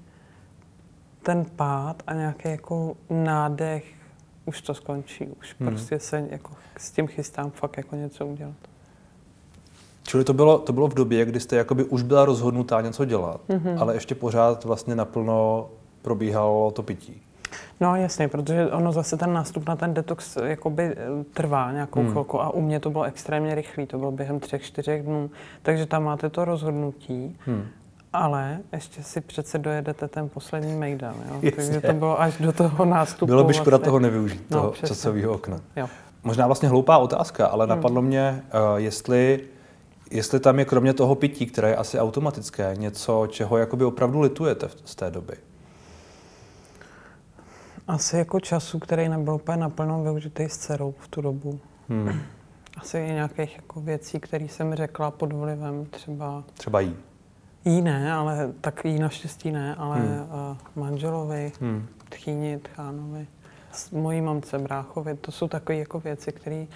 ten 1.22 1.44
pád 1.56 2.02
a 2.06 2.14
nějaký 2.14 2.48
jako 2.48 2.96
nádech, 3.10 3.84
už 4.44 4.62
to 4.62 4.74
skončí, 4.74 5.26
už 5.40 5.56
hmm. 5.60 5.68
prostě 5.68 5.98
se 5.98 6.26
jako 6.30 6.52
s 6.76 6.90
tím 6.90 7.06
chystám 7.06 7.50
fakt 7.50 7.76
jako 7.76 7.96
něco 7.96 8.26
udělat. 8.26 8.69
Čili 10.02 10.24
to 10.24 10.32
bylo, 10.32 10.58
to 10.58 10.72
bylo 10.72 10.88
v 10.88 10.94
době, 10.94 11.24
kdy 11.24 11.40
jste 11.40 11.56
jakoby 11.56 11.84
už 11.84 12.02
byla 12.02 12.24
rozhodnutá 12.24 12.80
něco 12.80 13.04
dělat, 13.04 13.40
mm-hmm. 13.48 13.80
ale 13.80 13.94
ještě 13.94 14.14
pořád 14.14 14.64
vlastně 14.64 14.94
naplno 14.94 15.68
probíhalo 16.02 16.70
to 16.70 16.82
pití. 16.82 17.22
No 17.80 17.96
jasně, 17.96 18.28
protože 18.28 18.70
ono 18.70 18.92
zase 18.92 19.16
ten 19.16 19.32
nástup 19.32 19.68
na 19.68 19.76
ten 19.76 19.94
detox 19.94 20.36
jakoby 20.44 20.82
eh, 20.82 20.96
trvá 21.34 21.72
nějakou 21.72 22.00
hmm. 22.00 22.10
chvilku 22.10 22.42
a 22.42 22.50
u 22.50 22.60
mě 22.60 22.80
to 22.80 22.90
bylo 22.90 23.04
extrémně 23.04 23.54
rychlý, 23.54 23.86
to 23.86 23.98
bylo 23.98 24.12
během 24.12 24.40
třech, 24.40 24.62
čtyřech 24.62 25.02
dnů, 25.02 25.30
takže 25.62 25.86
tam 25.86 26.04
máte 26.04 26.30
to 26.30 26.44
rozhodnutí, 26.44 27.36
hmm. 27.46 27.66
ale 28.12 28.58
ještě 28.72 29.02
si 29.02 29.20
přece 29.20 29.58
dojedete 29.58 30.08
ten 30.08 30.28
poslední 30.28 30.76
mejdan, 30.76 31.14
jo? 31.28 31.50
takže 31.56 31.80
to 31.80 31.92
bylo 31.92 32.20
až 32.20 32.38
do 32.38 32.52
toho 32.52 32.84
nástupu. 32.84 33.26
Bylo 33.26 33.44
by 33.44 33.54
škoda 33.54 33.76
vlastně. 33.76 33.84
toho 33.84 33.98
nevyužít, 33.98 34.50
no, 34.50 34.58
toho 34.58 34.70
přesně. 34.70 34.88
časového 34.88 35.32
okna. 35.32 35.60
Jo. 35.76 35.88
Možná 36.24 36.46
vlastně 36.46 36.68
hloupá 36.68 36.98
otázka, 36.98 37.46
ale 37.46 37.64
hmm. 37.64 37.70
napadlo 37.70 38.02
mě, 38.02 38.42
uh, 38.54 38.76
jestli 38.76 39.40
jestli 40.10 40.40
tam 40.40 40.58
je 40.58 40.64
kromě 40.64 40.92
toho 40.92 41.14
pití, 41.14 41.46
které 41.46 41.68
je 41.68 41.76
asi 41.76 41.98
automatické, 41.98 42.74
něco, 42.76 43.26
čeho 43.26 43.58
jakoby 43.58 43.84
opravdu 43.84 44.20
litujete 44.20 44.68
z 44.84 44.94
té 44.94 45.10
doby. 45.10 45.34
Asi 47.88 48.16
jako 48.16 48.40
času, 48.40 48.78
který 48.78 49.08
nebyl 49.08 49.34
úplně 49.34 49.56
naplno 49.56 50.02
využitý 50.02 50.42
s 50.42 50.58
dcerou 50.58 50.94
v 50.98 51.08
tu 51.08 51.20
dobu. 51.20 51.60
Hmm. 51.88 52.20
Asi 52.76 52.98
i 52.98 53.12
nějakých 53.12 53.56
jako 53.56 53.80
věcí, 53.80 54.20
které 54.20 54.44
jsem 54.44 54.74
řekla 54.74 55.10
pod 55.10 55.32
vlivem 55.32 55.86
třeba... 55.90 56.44
Třeba 56.54 56.80
jí? 56.80 56.96
Jí 57.64 57.82
ne, 57.82 58.12
ale 58.12 58.52
tak 58.60 58.84
jí 58.84 58.98
naštěstí 58.98 59.50
ne, 59.50 59.74
ale 59.74 59.96
hmm. 59.96 60.08
uh, 60.08 60.56
manželovi, 60.76 61.52
hmm. 61.60 61.86
tchýni, 62.08 62.58
tchánovi, 62.58 63.26
mojí 63.92 64.20
mamce, 64.20 64.58
bráchovi, 64.58 65.16
to 65.16 65.32
jsou 65.32 65.48
takové 65.48 65.78
jako 65.78 66.00
věci, 66.00 66.32
které 66.32 66.66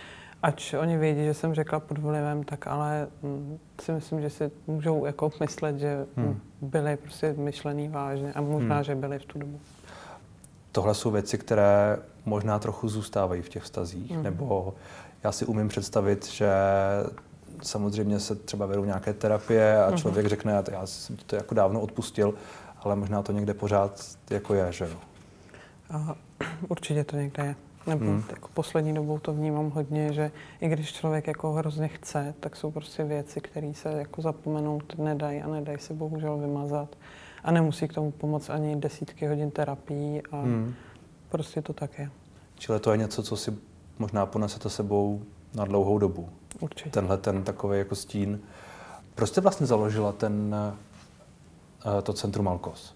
ač 0.44 0.74
oni 0.74 0.96
vědí, 0.96 1.24
že 1.24 1.34
jsem 1.34 1.54
řekla 1.54 1.80
pod 1.80 1.98
vlivem, 1.98 2.44
tak 2.44 2.66
ale 2.66 3.08
hm, 3.22 3.58
si 3.82 3.92
myslím, 3.92 4.20
že 4.20 4.30
si 4.30 4.50
můžou 4.66 5.04
jako 5.04 5.30
myslet, 5.40 5.78
že 5.78 6.06
hmm. 6.16 6.40
byly 6.60 6.96
prostě 6.96 7.34
myšlený 7.38 7.88
vážně 7.88 8.32
a 8.32 8.40
možná, 8.40 8.74
hmm. 8.74 8.84
že 8.84 8.94
byly 8.94 9.18
v 9.18 9.24
tu 9.24 9.38
dobu. 9.38 9.60
Tohle 10.72 10.94
jsou 10.94 11.10
věci, 11.10 11.38
které 11.38 11.98
možná 12.24 12.58
trochu 12.58 12.88
zůstávají 12.88 13.42
v 13.42 13.48
těch 13.48 13.62
vztazích, 13.62 14.10
hmm. 14.10 14.22
nebo 14.22 14.74
já 15.24 15.32
si 15.32 15.46
umím 15.46 15.68
představit, 15.68 16.26
že 16.26 16.50
samozřejmě 17.62 18.20
se 18.20 18.34
třeba 18.34 18.66
vedou 18.66 18.84
nějaké 18.84 19.12
terapie 19.12 19.84
a 19.84 19.88
hmm. 19.88 19.96
člověk 19.96 20.26
řekne, 20.26 20.62
já 20.70 20.86
jsem 20.86 21.16
to 21.16 21.36
jako 21.36 21.54
dávno 21.54 21.80
odpustil, 21.80 22.34
ale 22.80 22.96
možná 22.96 23.22
to 23.22 23.32
někde 23.32 23.54
pořád 23.54 24.04
jako 24.30 24.54
je, 24.54 24.72
že 24.72 24.84
jo? 24.84 24.98
Určitě 26.68 27.04
to 27.04 27.16
někde 27.16 27.44
je. 27.44 27.54
Nebo 27.86 28.04
hmm. 28.04 28.24
jako 28.30 28.48
poslední 28.54 28.94
dobou 28.94 29.18
to 29.18 29.32
vnímám 29.32 29.70
hodně, 29.70 30.12
že 30.12 30.30
i 30.60 30.68
když 30.68 30.92
člověk 30.92 31.26
jako 31.26 31.52
hrozně 31.52 31.88
chce, 31.88 32.34
tak 32.40 32.56
jsou 32.56 32.70
prostě 32.70 33.04
věci, 33.04 33.40
které 33.40 33.74
se 33.74 33.92
jako 33.92 34.22
zapomenout 34.22 34.98
nedají 34.98 35.42
a 35.42 35.48
nedají 35.48 35.78
se 35.78 35.94
bohužel 35.94 36.38
vymazat. 36.38 36.96
A 37.44 37.50
nemusí 37.50 37.88
k 37.88 37.92
tomu 37.92 38.10
pomoct 38.10 38.50
ani 38.50 38.76
desítky 38.76 39.26
hodin 39.26 39.50
terapií 39.50 40.22
a 40.30 40.40
hmm. 40.40 40.74
prostě 41.28 41.62
to 41.62 41.72
tak 41.72 41.98
je. 41.98 42.10
Čili 42.58 42.80
to 42.80 42.92
je 42.92 42.98
něco, 42.98 43.22
co 43.22 43.36
si 43.36 43.56
možná 43.98 44.26
ponesete 44.26 44.70
sebou 44.70 45.22
na 45.54 45.64
dlouhou 45.64 45.98
dobu. 45.98 46.28
Určitě. 46.60 46.90
Tenhle 46.90 47.18
ten 47.18 47.44
takový 47.44 47.78
jako 47.78 47.94
stín. 47.94 48.40
Proč 49.14 49.28
jste 49.28 49.40
vlastně 49.40 49.66
založila 49.66 50.12
ten, 50.12 50.54
eh, 51.98 52.02
to 52.02 52.12
centrum 52.12 52.48
Alkos? 52.48 52.94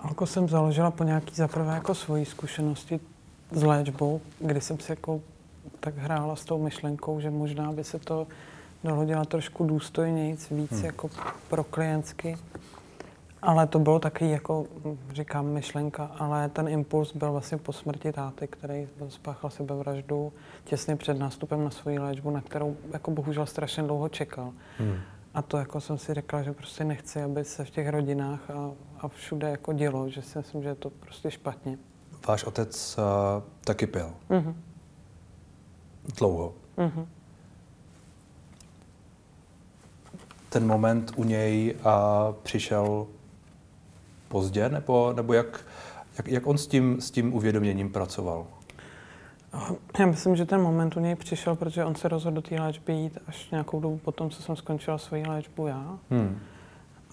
Alkos 0.00 0.32
jsem 0.32 0.48
založila 0.48 0.90
po 0.90 1.04
nějaký 1.04 1.34
zaprvé 1.34 1.74
jako 1.74 1.94
svojí 1.94 2.24
zkušenosti 2.24 3.00
s 3.50 3.62
léčbou, 3.62 4.20
kdy 4.38 4.60
jsem 4.60 4.78
si 4.78 4.92
jako 4.92 5.20
tak 5.80 5.96
hrála 5.96 6.36
s 6.36 6.44
tou 6.44 6.62
myšlenkou, 6.62 7.20
že 7.20 7.30
možná 7.30 7.72
by 7.72 7.84
se 7.84 7.98
to 7.98 8.26
dohodila 8.84 9.24
trošku 9.24 9.64
důstojnějíc, 9.64 10.50
víc 10.50 10.70
hmm. 10.70 10.84
jako 10.84 11.10
pro 11.48 11.64
klientsky. 11.64 12.36
Ale 13.42 13.66
to 13.66 13.78
bylo 13.78 13.98
taky, 13.98 14.30
jako 14.30 14.66
říkám, 15.12 15.46
myšlenka, 15.46 16.04
ale 16.18 16.48
ten 16.48 16.68
impuls 16.68 17.12
byl 17.12 17.32
vlastně 17.32 17.58
po 17.58 17.72
smrti 17.72 18.12
táty, 18.12 18.46
který 18.46 18.88
spáchal 19.08 19.50
sebevraždu 19.50 20.32
těsně 20.64 20.96
před 20.96 21.18
nástupem 21.18 21.64
na 21.64 21.70
svoji 21.70 21.98
léčbu, 21.98 22.30
na 22.30 22.40
kterou 22.40 22.76
jako 22.92 23.10
bohužel 23.10 23.46
strašně 23.46 23.82
dlouho 23.82 24.08
čekal. 24.08 24.52
Hmm. 24.78 24.98
A 25.34 25.42
to 25.42 25.56
jako 25.56 25.80
jsem 25.80 25.98
si 25.98 26.14
řekla, 26.14 26.42
že 26.42 26.52
prostě 26.52 26.84
nechci, 26.84 27.22
aby 27.22 27.44
se 27.44 27.64
v 27.64 27.70
těch 27.70 27.88
rodinách 27.88 28.50
a, 28.50 28.70
a 29.00 29.08
všude 29.08 29.50
jako 29.50 29.72
dělo, 29.72 30.08
že 30.08 30.22
si 30.22 30.38
myslím, 30.38 30.62
že 30.62 30.68
je 30.68 30.74
to 30.74 30.90
prostě 30.90 31.30
špatně. 31.30 31.78
Váš 32.26 32.44
otec 32.44 32.98
uh, 32.98 33.42
taky 33.64 33.86
pil? 33.86 34.12
Mm-hmm. 34.30 34.54
Dlouho? 36.18 36.54
Mm-hmm. 36.78 37.06
Ten 40.48 40.66
moment 40.66 41.12
u 41.16 41.24
něj 41.24 41.74
uh, 41.74 42.34
přišel 42.42 43.06
pozdě, 44.28 44.68
nebo, 44.68 45.12
nebo 45.12 45.32
jak, 45.32 45.66
jak, 46.16 46.28
jak 46.28 46.46
on 46.46 46.58
s 46.58 46.66
tím, 46.66 47.00
s 47.00 47.10
tím 47.10 47.34
uvědoměním 47.34 47.92
pracoval? 47.92 48.46
Já 49.98 50.06
myslím, 50.06 50.36
že 50.36 50.46
ten 50.46 50.62
moment 50.62 50.96
u 50.96 51.00
něj 51.00 51.14
přišel, 51.14 51.56
protože 51.56 51.84
on 51.84 51.94
se 51.94 52.08
rozhodl 52.08 52.34
do 52.34 52.42
té 52.42 52.60
léčby 52.60 52.92
jít 52.92 53.18
až 53.26 53.50
nějakou 53.50 53.80
dobu 53.80 53.98
potom, 53.98 54.30
co 54.30 54.42
jsem 54.42 54.56
skončila 54.56 54.98
svoji 54.98 55.26
léčbu 55.26 55.66
já. 55.66 55.98
Hmm. 56.10 56.40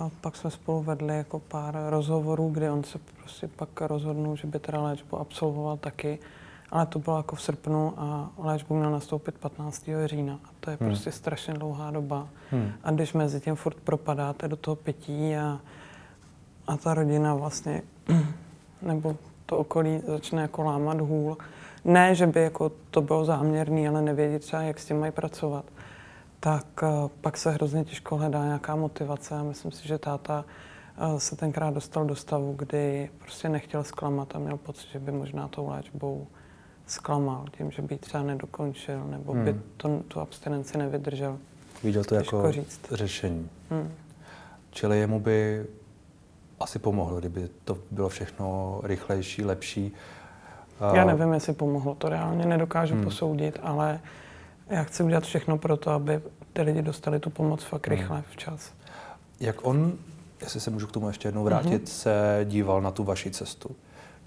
A 0.04 0.10
pak 0.22 0.36
jsme 0.36 0.52
spolu 0.52 0.82
vedli 0.82 1.18
jako 1.18 1.40
pár 1.40 1.78
rozhovorů, 1.90 2.50
kde 2.50 2.72
on 2.72 2.84
se 2.84 3.00
prostě 3.20 3.48
pak 3.48 3.82
rozhodnul, 3.82 4.36
že 4.36 4.48
by 4.48 4.60
teda 4.60 4.82
léčbu 4.82 5.20
absolvoval 5.20 5.78
taky. 5.78 6.20
Ale 6.72 6.86
to 6.86 7.00
bylo 7.00 7.18
jako 7.18 7.36
v 7.36 7.42
srpnu 7.42 7.94
a 7.98 8.32
léčbu 8.38 8.76
měl 8.76 8.92
nastoupit 8.92 9.36
15. 9.36 9.90
října. 10.06 10.40
A 10.46 10.48
to 10.60 10.70
je 10.70 10.78
hmm. 10.80 10.90
prostě 10.90 11.12
strašně 11.12 11.54
dlouhá 11.54 11.92
doba. 11.92 12.28
Hmm. 12.52 12.72
A 12.84 12.92
když 12.92 13.14
mezi 13.14 13.40
tím 13.40 13.56
furt 13.56 13.78
propadáte 13.78 14.48
do 14.48 14.56
toho 14.56 14.76
pití 14.76 15.36
a, 15.36 15.60
a 16.68 16.78
ta 16.78 16.94
rodina 16.94 17.36
vlastně, 17.36 17.82
nebo 18.82 19.16
to 19.46 19.58
okolí 19.58 20.02
začne 20.08 20.42
jako 20.42 20.64
lámat 20.64 21.02
hůl, 21.02 21.38
ne, 21.86 22.16
že 22.16 22.28
by 22.28 22.42
jako 22.42 22.72
to 22.92 23.02
bylo 23.02 23.26
záměrný, 23.26 23.88
ale 23.88 24.02
nevědět 24.02 24.40
třeba, 24.40 24.62
jak 24.62 24.80
s 24.80 24.86
tím 24.86 25.00
mají 25.00 25.12
pracovat, 25.12 25.66
tak 26.44 26.84
uh, 26.84 27.10
pak 27.22 27.38
se 27.38 27.52
hrozně 27.52 27.84
těžko 27.84 28.18
hledá 28.18 28.46
nějaká 28.46 28.76
motivace 28.76 29.36
a 29.36 29.44
myslím 29.44 29.72
si, 29.72 29.88
že 29.88 29.98
táta 29.98 30.46
uh, 31.02 31.18
se 31.18 31.36
tenkrát 31.36 31.74
dostal 31.74 32.06
do 32.06 32.16
stavu, 32.16 32.54
kdy 32.58 33.10
prostě 33.20 33.50
nechtěl 33.50 33.84
zklamat 33.84 34.36
a 34.36 34.40
měl 34.40 34.58
pocit, 34.58 34.88
že 34.92 35.00
by 35.00 35.12
možná 35.12 35.48
tou 35.48 35.70
léčbou 35.70 36.28
zklamal 36.88 37.46
tím, 37.58 37.72
že 37.72 37.82
by 37.82 37.98
třeba 37.98 38.24
nedokončil 38.24 39.04
nebo 39.04 39.34
hmm. 39.34 39.46
by 39.46 39.56
to, 39.78 40.00
tu 40.08 40.20
abstinenci 40.20 40.78
nevydržel. 40.78 41.38
Viděl 41.84 42.04
to 42.04 42.18
Těžko 42.18 42.38
jako 42.38 42.52
říct. 42.52 42.82
řešení. 42.92 43.50
Hmm. 43.70 43.92
Čili 44.72 45.00
jemu 45.00 45.20
by 45.20 45.66
asi 46.60 46.80
pomohlo, 46.80 47.20
kdyby 47.20 47.50
to 47.66 47.78
bylo 47.92 48.10
všechno 48.10 48.80
rychlejší, 48.84 49.46
lepší. 49.46 49.92
Já 50.94 51.06
nevím, 51.06 51.34
jestli 51.34 51.54
pomohlo, 51.54 51.96
to 51.96 52.10
reálně 52.10 52.46
nedokážu 52.46 52.94
hmm. 52.94 53.04
posoudit, 53.04 53.60
ale 53.62 54.00
já 54.70 54.84
chci 54.84 55.04
udělat 55.04 55.24
všechno 55.24 55.58
pro 55.58 55.78
to, 55.78 55.92
aby 55.92 56.22
ty 56.54 56.62
lidi 56.62 56.82
dostali 56.82 57.20
tu 57.20 57.30
pomoc 57.30 57.64
fakt 57.64 57.88
hmm. 57.88 57.98
rychle, 57.98 58.24
včas. 58.30 58.74
Jak 59.40 59.68
on, 59.68 59.94
jestli 60.42 60.60
se 60.60 60.72
můžu 60.72 60.88
k 60.88 60.92
tomu 60.92 61.08
ještě 61.08 61.28
jednou 61.28 61.44
vrátit, 61.44 61.84
mm-hmm. 61.84 61.92
se 61.92 62.46
díval 62.46 62.82
na 62.82 62.92
tu 62.92 63.04
vaši 63.04 63.32
cestu, 63.32 63.76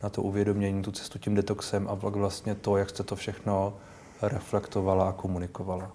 na 0.03 0.09
to 0.09 0.23
uvědomění, 0.23 0.83
tu 0.83 0.93
cestu 0.93 1.19
tím 1.19 1.35
detoxem 1.35 1.89
a 1.89 1.95
vlastně 1.95 2.55
to, 2.55 2.77
jak 2.77 2.91
jste 2.91 3.03
to 3.03 3.17
všechno 3.17 3.75
reflektovala 4.23 5.09
a 5.09 5.13
komunikovala? 5.13 5.93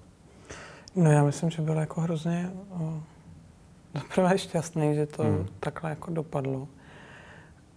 No 0.95 1.11
já 1.11 1.23
myslím, 1.23 1.49
že 1.49 1.61
byl 1.61 1.77
jako 1.77 2.01
hrozně 2.01 2.51
zaprvé 3.93 4.37
šťastný, 4.37 4.95
že 4.95 5.05
to 5.05 5.23
hmm. 5.23 5.47
takhle 5.59 5.89
jako 5.89 6.11
dopadlo. 6.11 6.67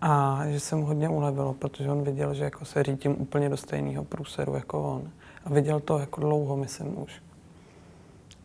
A 0.01 0.43
že 0.49 0.61
se 0.61 0.77
mu 0.77 0.87
hodně 0.87 1.09
ulevilo, 1.09 1.55
protože 1.55 1.91
on 1.91 2.03
viděl, 2.03 2.35
že 2.35 2.45
jako 2.45 2.65
se 2.65 2.83
řídím 2.83 3.21
úplně 3.21 3.49
do 3.49 3.57
stejného 3.57 4.05
průseru 4.05 4.55
jako 4.55 4.83
on. 4.83 5.11
A 5.45 5.51
viděl 5.51 5.81
to 5.81 5.99
jako 5.99 6.21
dlouho, 6.21 6.57
myslím 6.57 7.03
už. 7.03 7.23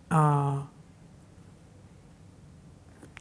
A 0.09 0.67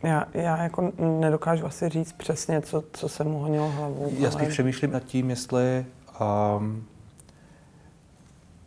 já, 0.03 0.25
já 0.35 0.63
jako 0.63 0.93
nedokážu 1.21 1.67
asi 1.67 1.89
říct 1.89 2.13
přesně, 2.13 2.63
co, 2.63 2.85
co 2.93 3.09
se 3.09 3.25
mu 3.25 3.39
honilo 3.39 3.71
hlavou. 3.71 4.13
Já 4.19 4.31
spíš 4.31 4.43
ale... 4.43 4.51
přemýšlím 4.51 4.93
nad 4.93 5.05
tím, 5.05 5.31
jestli, 5.31 5.87
um, 6.57 6.85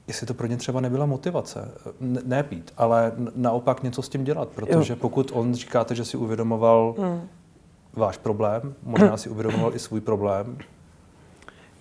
jestli 0.07 0.27
to 0.27 0.33
pro 0.33 0.47
ně 0.47 0.57
třeba 0.57 0.81
nebyla 0.81 1.05
motivace. 1.05 1.71
Ne, 1.99 2.21
ne 2.25 2.45
ale 2.77 3.11
naopak 3.35 3.83
něco 3.83 4.01
s 4.01 4.09
tím 4.09 4.23
dělat, 4.23 4.49
protože 4.49 4.93
jo. 4.93 4.97
pokud 5.01 5.31
on 5.33 5.53
říkáte, 5.53 5.95
že 5.95 6.05
si 6.05 6.17
uvědomoval, 6.17 6.95
hmm 6.97 7.27
váš 7.93 8.17
problém, 8.17 8.75
možná 8.83 9.17
si 9.17 9.29
uvědomoval 9.29 9.75
i 9.75 9.79
svůj 9.79 10.01
problém. 10.01 10.57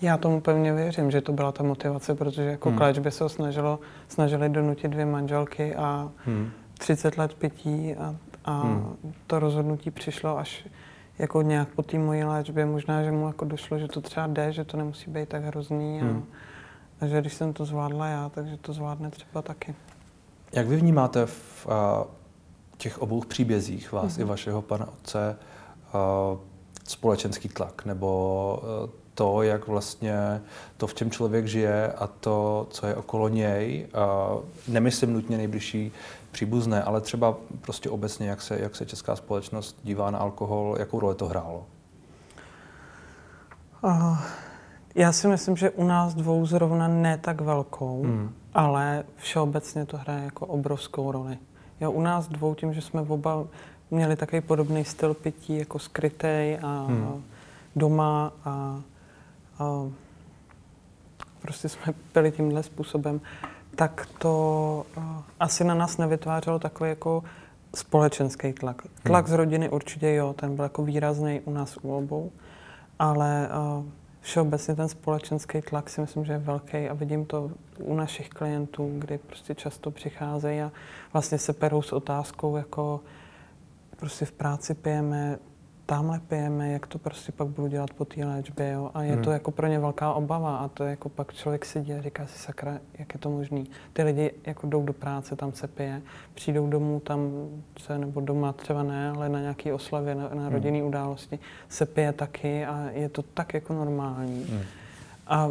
Já 0.02 0.16
tomu 0.16 0.40
pevně 0.40 0.72
věřím, 0.72 1.10
že 1.10 1.20
to 1.20 1.32
byla 1.32 1.52
ta 1.52 1.62
motivace, 1.62 2.14
protože 2.14 2.42
jako 2.42 2.68
hmm. 2.68 2.78
k 2.78 2.80
léčbě 2.80 3.10
se 3.10 3.24
ho 3.24 3.28
snažilo, 3.28 3.80
snažili 4.08 4.48
donutit 4.48 4.90
dvě 4.90 5.06
manželky 5.06 5.74
a 5.74 6.10
hmm. 6.24 6.50
30 6.78 7.18
let 7.18 7.34
pití 7.34 7.94
a, 7.94 8.16
a 8.44 8.62
hmm. 8.62 8.96
to 9.26 9.38
rozhodnutí 9.38 9.90
přišlo 9.90 10.38
až 10.38 10.68
jako 11.18 11.42
nějak 11.42 11.68
po 11.68 11.82
té 11.82 11.98
mojí 11.98 12.24
léčbě. 12.24 12.66
Možná, 12.66 13.02
že 13.02 13.10
mu 13.10 13.26
jako 13.26 13.44
došlo, 13.44 13.78
že 13.78 13.88
to 13.88 14.00
třeba 14.00 14.26
jde, 14.26 14.52
že 14.52 14.64
to 14.64 14.76
nemusí 14.76 15.10
být 15.10 15.28
tak 15.28 15.44
hrozný 15.44 16.00
a, 16.00 16.04
hmm. 16.04 16.24
a 17.00 17.06
že 17.06 17.20
když 17.20 17.34
jsem 17.34 17.52
to 17.52 17.64
zvládla 17.64 18.06
já, 18.06 18.28
takže 18.28 18.56
to 18.56 18.72
zvládne 18.72 19.10
třeba 19.10 19.42
taky. 19.42 19.74
Jak 20.52 20.68
vy 20.68 20.76
vnímáte 20.76 21.26
v 21.26 21.66
a, 21.68 22.04
těch 22.76 22.98
obou 22.98 23.20
příbězích 23.20 23.92
vás 23.92 24.16
hmm. 24.16 24.22
i 24.22 24.24
vašeho 24.24 24.62
pana 24.62 24.88
otce 24.88 25.36
Eh, 25.94 26.38
společenský 26.84 27.48
tlak 27.48 27.84
nebo 27.84 28.62
to, 29.14 29.42
jak 29.42 29.66
vlastně 29.66 30.40
to, 30.76 30.86
v 30.86 30.94
čem 30.94 31.10
člověk 31.10 31.46
žije 31.46 31.92
a 31.92 32.06
to, 32.06 32.66
co 32.70 32.86
je 32.86 32.94
okolo 32.94 33.28
něj, 33.28 33.86
nemyslím 34.68 35.12
nutně 35.12 35.36
nejbližší 35.36 35.92
příbuzné, 36.30 36.82
ale 36.82 37.00
třeba 37.00 37.36
prostě 37.60 37.90
obecně, 37.90 38.28
jak 38.28 38.42
se, 38.42 38.60
jak 38.60 38.76
se 38.76 38.86
česká 38.86 39.16
společnost 39.16 39.76
dívá 39.82 40.10
na 40.10 40.18
alkohol, 40.18 40.76
jakou 40.78 41.00
roli 41.00 41.14
to 41.14 41.26
hrálo? 41.26 41.66
Uh, 43.82 44.18
já 44.94 45.12
si 45.12 45.28
myslím, 45.28 45.56
že 45.56 45.70
u 45.70 45.84
nás 45.84 46.14
dvou 46.14 46.46
zrovna 46.46 46.88
ne 46.88 47.18
tak 47.18 47.40
velkou, 47.40 48.02
hmm. 48.02 48.32
ale 48.54 49.04
všeobecně 49.16 49.86
to 49.86 49.96
hraje 49.96 50.24
jako 50.24 50.46
obrovskou 50.46 51.12
roli. 51.12 51.38
Jo, 51.80 51.90
u 51.90 52.00
nás 52.00 52.28
dvou, 52.28 52.54
tím, 52.54 52.74
že 52.74 52.80
jsme 52.80 53.00
oba 53.00 53.44
měli 53.90 54.16
takový 54.16 54.40
podobný 54.40 54.84
styl 54.84 55.14
pití, 55.14 55.58
jako 55.58 55.78
skrytej 55.78 56.58
a 56.62 56.84
hmm. 56.88 57.24
doma 57.76 58.32
a, 58.44 58.80
a 59.60 59.90
prostě 61.42 61.68
jsme 61.68 61.94
pili 62.12 62.32
tímhle 62.32 62.62
způsobem, 62.62 63.20
tak 63.76 64.08
to 64.18 64.86
a, 64.96 65.24
asi 65.40 65.64
na 65.64 65.74
nás 65.74 65.98
nevytvářelo 65.98 66.58
takový 66.58 66.90
jako 66.90 67.24
společenský 67.74 68.52
tlak. 68.52 68.82
Tlak 69.02 69.26
hmm. 69.26 69.34
z 69.34 69.36
rodiny 69.36 69.68
určitě 69.68 70.14
jo, 70.14 70.32
ten 70.32 70.56
byl 70.56 70.62
jako 70.62 70.82
výrazný 70.82 71.40
u 71.44 71.50
nás 71.52 71.78
u 71.82 71.96
obou, 71.96 72.32
ale 72.98 73.48
a, 73.48 73.82
všeobecně 74.20 74.76
ten 74.76 74.88
společenský 74.88 75.60
tlak 75.60 75.90
si 75.90 76.00
myslím, 76.00 76.24
že 76.24 76.32
je 76.32 76.38
velký 76.38 76.88
a 76.88 76.94
vidím 76.94 77.26
to 77.26 77.50
u 77.78 77.94
našich 77.94 78.28
klientů, 78.28 78.98
kdy 78.98 79.18
prostě 79.18 79.54
často 79.54 79.90
přicházejí 79.90 80.62
a 80.62 80.72
vlastně 81.12 81.38
se 81.38 81.52
perou 81.52 81.82
s 81.82 81.92
otázkou 81.92 82.56
jako 82.56 83.00
prostě 83.96 84.24
v 84.24 84.32
práci 84.32 84.74
pijeme, 84.74 85.38
tamhle 85.90 86.20
pijeme, 86.20 86.70
jak 86.70 86.86
to 86.86 86.98
prostě 86.98 87.32
pak 87.32 87.48
budu 87.48 87.68
dělat 87.68 87.90
po 87.92 88.04
té 88.04 88.24
léčbě, 88.24 88.70
jo? 88.70 88.90
A 88.94 89.02
je 89.02 89.12
hmm. 89.12 89.24
to 89.24 89.30
jako 89.30 89.50
pro 89.50 89.66
ně 89.66 89.78
velká 89.78 90.12
obava 90.12 90.56
a 90.56 90.68
to 90.68 90.84
je 90.84 90.90
jako 90.90 91.08
pak 91.08 91.34
člověk 91.34 91.64
sedí 91.64 91.92
a 91.92 92.02
říká 92.02 92.26
si, 92.26 92.38
sakra, 92.38 92.78
jak 92.98 93.14
je 93.14 93.20
to 93.20 93.30
možný. 93.30 93.70
Ty 93.92 94.02
lidi 94.02 94.30
jako 94.46 94.66
jdou 94.66 94.82
do 94.82 94.92
práce, 94.92 95.36
tam 95.36 95.52
se 95.52 95.68
pije, 95.68 96.02
přijdou 96.34 96.66
domů, 96.66 97.00
tam 97.00 97.20
se, 97.78 97.98
nebo 97.98 98.20
doma 98.20 98.52
třeba 98.52 98.82
ne, 98.82 99.10
ale 99.10 99.28
na 99.28 99.40
nějaké 99.40 99.74
oslavě, 99.74 100.14
na, 100.14 100.22
na 100.22 100.42
hmm. 100.42 100.52
rodinné 100.52 100.82
události, 100.82 101.38
se 101.68 101.86
pije 101.86 102.12
taky 102.12 102.66
a 102.66 102.90
je 102.90 103.08
to 103.08 103.22
tak 103.22 103.54
jako 103.54 103.74
normální. 103.74 104.44
Hmm. 104.50 104.62
A 105.26 105.48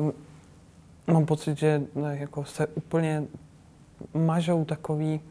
mám 1.07 1.25
pocit, 1.25 1.57
že 1.57 1.81
jako 2.09 2.45
se 2.45 2.67
úplně 2.67 3.23
mažou 4.13 4.65
takový 4.65 5.21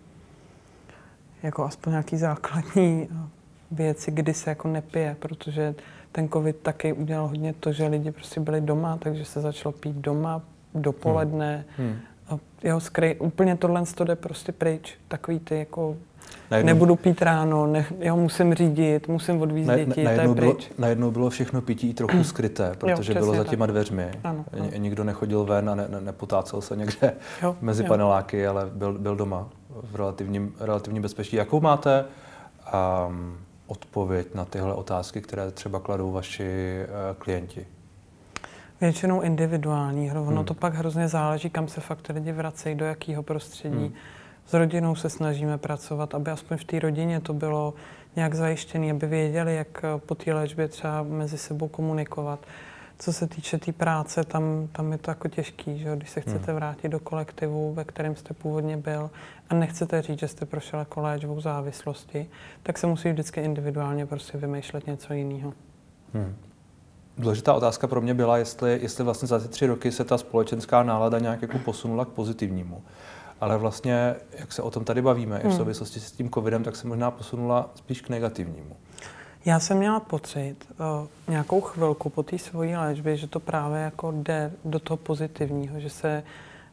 jako 1.42 1.64
aspoň 1.64 1.90
nějaký 1.90 2.16
základní 2.16 3.08
věci, 3.70 4.10
kdy 4.10 4.34
se 4.34 4.50
jako 4.50 4.68
nepije, 4.68 5.16
protože 5.18 5.74
ten 6.12 6.28
covid 6.28 6.56
taky 6.56 6.92
udělal 6.92 7.28
hodně 7.28 7.54
to, 7.60 7.72
že 7.72 7.86
lidi 7.86 8.10
prostě 8.10 8.40
byli 8.40 8.60
doma, 8.60 8.96
takže 8.96 9.24
se 9.24 9.40
začalo 9.40 9.72
pít 9.72 9.96
doma 9.96 10.42
dopoledne. 10.74 11.64
Hmm. 11.76 11.88
Hmm. 11.88 12.40
jo, 12.64 12.80
skry, 12.80 13.16
úplně 13.18 13.56
tohle 13.56 13.82
to 13.94 14.04
jde 14.04 14.16
prostě 14.16 14.52
pryč. 14.52 14.94
Takový 15.08 15.38
ty 15.38 15.58
jako 15.58 15.96
najednou, 16.50 16.66
nebudu 16.66 16.96
pít 16.96 17.22
ráno, 17.22 17.66
ne, 17.66 17.86
jo, 18.00 18.16
musím 18.16 18.54
řídit, 18.54 19.08
musím 19.08 19.42
odvízt 19.42 19.68
na, 19.68 19.76
děti, 19.76 20.04
na, 20.04 20.14
to 20.14 20.20
je 20.20 20.28
bylo, 20.28 20.54
pryč. 20.54 20.70
Najednou 20.78 21.10
bylo 21.10 21.30
všechno 21.30 21.62
pití 21.62 21.94
trochu 21.94 22.24
skryté, 22.24 22.72
protože 22.78 23.12
jo, 23.12 23.18
bylo 23.18 23.34
za 23.34 23.44
těma 23.44 23.66
tak. 23.66 23.72
dveřmi. 23.72 24.10
Ano, 24.24 24.44
ano. 24.52 24.68
Nikdo 24.76 25.04
nechodil 25.04 25.44
ven 25.44 25.70
a 25.70 25.74
ne, 25.74 25.88
ne, 25.88 26.00
nepotácel 26.00 26.60
se 26.60 26.76
někde 26.76 27.14
jo, 27.42 27.56
mezi 27.60 27.82
jo. 27.82 27.88
paneláky, 27.88 28.46
ale 28.46 28.66
byl, 28.72 28.98
byl 28.98 29.16
doma 29.16 29.48
v 29.82 29.96
relativním, 29.96 30.54
relativním 30.60 31.02
bezpečí. 31.02 31.36
Jakou 31.36 31.60
máte 31.60 32.04
um, 33.08 33.36
odpověď 33.68 34.34
na 34.34 34.44
tyhle 34.44 34.74
otázky, 34.74 35.20
které 35.20 35.50
třeba 35.50 35.80
kladou 35.80 36.12
vaši 36.12 36.80
uh, 36.82 37.16
klienti? 37.18 37.66
Většinou 38.80 39.20
individuální. 39.20 40.10
Ono 40.10 40.22
hmm. 40.22 40.44
to 40.44 40.54
pak 40.54 40.74
hrozně 40.74 41.08
záleží, 41.08 41.50
kam 41.50 41.68
se 41.68 41.80
fakt 41.80 42.08
lidi 42.08 42.32
vracejí, 42.32 42.74
do 42.74 42.84
jakého 42.84 43.22
prostředí. 43.22 43.76
Hmm. 43.76 43.94
S 44.46 44.54
rodinou 44.54 44.94
se 44.94 45.10
snažíme 45.10 45.58
pracovat, 45.58 46.14
aby 46.14 46.30
aspoň 46.30 46.56
v 46.56 46.64
té 46.64 46.78
rodině 46.78 47.20
to 47.20 47.34
bylo 47.34 47.74
nějak 48.16 48.34
zajištěné, 48.34 48.90
aby 48.90 49.06
věděli, 49.06 49.56
jak 49.56 49.84
po 50.06 50.14
té 50.14 50.34
léčbě 50.34 50.68
třeba 50.68 51.02
mezi 51.02 51.38
sebou 51.38 51.68
komunikovat. 51.68 52.40
Co 52.98 53.12
se 53.12 53.26
týče 53.26 53.58
té 53.58 53.64
tý 53.64 53.72
práce, 53.72 54.24
tam, 54.24 54.68
tam 54.72 54.92
je 54.92 54.98
to 54.98 55.10
jako 55.10 55.28
těžký, 55.28 55.78
že 55.78 55.96
když 55.96 56.10
se 56.10 56.20
chcete 56.20 56.46
hmm. 56.46 56.56
vrátit 56.56 56.88
do 56.88 57.00
kolektivu, 57.00 57.74
ve 57.74 57.84
kterém 57.84 58.16
jste 58.16 58.34
původně 58.34 58.76
byl 58.76 59.10
a 59.50 59.54
nechcete 59.54 60.02
říct, 60.02 60.18
že 60.18 60.28
jste 60.28 60.46
prošel 60.46 60.78
jako 60.78 61.00
léčbou 61.00 61.40
závislosti, 61.40 62.30
tak 62.62 62.78
se 62.78 62.86
musí 62.86 63.10
vždycky 63.10 63.40
individuálně 63.40 64.06
prostě 64.06 64.38
vymýšlet 64.38 64.86
něco 64.86 65.12
jiného. 65.12 65.52
Hmm. 66.14 66.36
Důležitá 67.18 67.54
otázka 67.54 67.86
pro 67.86 68.00
mě 68.00 68.14
byla, 68.14 68.38
jestli, 68.38 68.78
jestli 68.82 69.04
vlastně 69.04 69.28
za 69.28 69.38
ty 69.38 69.48
tři 69.48 69.66
roky 69.66 69.92
se 69.92 70.04
ta 70.04 70.18
společenská 70.18 70.82
nálada 70.82 71.18
nějak 71.18 71.42
jako 71.42 71.58
posunula 71.58 72.04
k 72.04 72.08
pozitivnímu. 72.08 72.82
Ale 73.40 73.58
vlastně, 73.58 74.14
jak 74.38 74.52
se 74.52 74.62
o 74.62 74.70
tom 74.70 74.84
tady 74.84 75.02
bavíme, 75.02 75.36
hmm. 75.36 75.44
i 75.44 75.48
v 75.48 75.48
hmm. 75.48 75.58
souvislosti 75.58 76.00
s 76.00 76.12
tím 76.12 76.30
covidem, 76.30 76.64
tak 76.64 76.76
se 76.76 76.86
možná 76.86 77.10
posunula 77.10 77.70
spíš 77.74 78.00
k 78.00 78.08
negativnímu. 78.08 78.76
Já 79.48 79.60
jsem 79.60 79.78
měla 79.78 80.00
pocit 80.00 80.56
o, 80.78 81.08
nějakou 81.28 81.60
chvilku 81.60 82.10
po 82.10 82.22
té 82.22 82.38
svojí 82.38 82.76
léčbě, 82.76 83.16
že 83.16 83.26
to 83.26 83.40
právě 83.40 83.80
jako 83.80 84.12
jde 84.12 84.52
do 84.64 84.78
toho 84.78 84.96
pozitivního, 84.96 85.80
že 85.80 85.90
se 85.90 86.22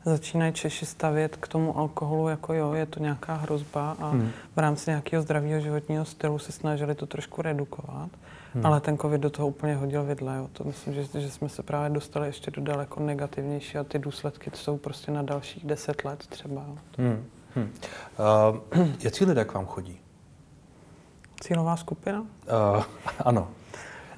začínají 0.05 0.53
Češi 0.53 0.85
stavět 0.85 1.35
k 1.35 1.47
tomu 1.47 1.77
alkoholu 1.77 2.27
jako 2.27 2.53
jo, 2.53 2.73
je 2.73 2.85
to 2.85 2.99
nějaká 2.99 3.35
hrozba 3.35 3.97
a 3.99 4.09
hmm. 4.09 4.31
v 4.55 4.59
rámci 4.59 4.89
nějakého 4.89 5.23
zdravého 5.23 5.61
životního 5.61 6.05
stylu 6.05 6.39
se 6.39 6.51
snažili 6.51 6.95
to 6.95 7.05
trošku 7.05 7.41
redukovat. 7.41 8.09
Hmm. 8.53 8.65
Ale 8.65 8.79
ten 8.81 8.97
covid 8.97 9.21
do 9.21 9.29
toho 9.29 9.47
úplně 9.47 9.75
hodil 9.75 10.03
vidle. 10.03 10.37
Jo. 10.37 10.49
To 10.53 10.63
myslím, 10.63 10.93
že, 10.93 11.21
že 11.21 11.31
jsme 11.31 11.49
se 11.49 11.63
právě 11.63 11.89
dostali 11.89 12.27
ještě 12.27 12.51
do 12.51 12.61
daleko 12.61 12.99
negativnější 12.99 13.77
a 13.77 13.83
ty 13.83 13.99
důsledky 13.99 14.51
jsou 14.53 14.77
prostě 14.77 15.11
na 15.11 15.21
dalších 15.21 15.65
deset 15.65 16.05
let 16.05 16.27
třeba. 16.29 16.65
Jo. 16.67 16.77
Hmm. 16.97 17.25
Hmm. 17.55 17.71
Uh, 18.75 18.87
jaký 18.99 19.25
lidé 19.25 19.45
k 19.45 19.53
vám 19.53 19.65
chodí? 19.65 19.99
Cílová 21.41 21.75
skupina? 21.75 22.21
Uh, 22.21 22.83
ano. 23.25 23.47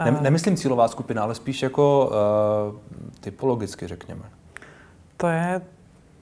Ne, 0.06 0.12
nemyslím 0.22 0.58
cílová 0.58 0.88
skupina, 0.88 1.24
ale 1.24 1.36
spíš 1.36 1.62
jako 1.62 2.12
uh, 2.72 2.80
typologicky, 3.20 3.88
řekněme. 3.88 4.22
To 5.18 5.28
je, 5.28 5.62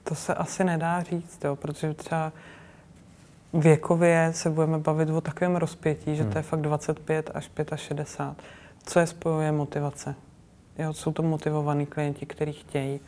to 0.04 0.14
se 0.14 0.34
asi 0.34 0.64
nedá 0.64 1.02
říct, 1.02 1.44
jo, 1.44 1.56
protože 1.56 1.94
třeba 1.94 2.32
věkově 3.54 4.30
se 4.34 4.50
budeme 4.50 4.78
bavit 4.78 5.10
o 5.10 5.20
takovém 5.20 5.56
rozpětí, 5.56 6.16
že 6.16 6.22
hmm. 6.22 6.32
to 6.32 6.38
je 6.38 6.42
fakt 6.42 6.60
25 6.60 7.30
až 7.34 7.50
65. 7.76 8.44
Co 8.86 9.00
je 9.00 9.06
spojuje 9.06 9.52
motivace? 9.52 10.14
Jo, 10.78 10.92
jsou 10.92 11.12
to 11.12 11.22
motivovaní 11.22 11.86
klienti, 11.86 12.26
kteří 12.26 12.52
chtějí, 12.52 13.00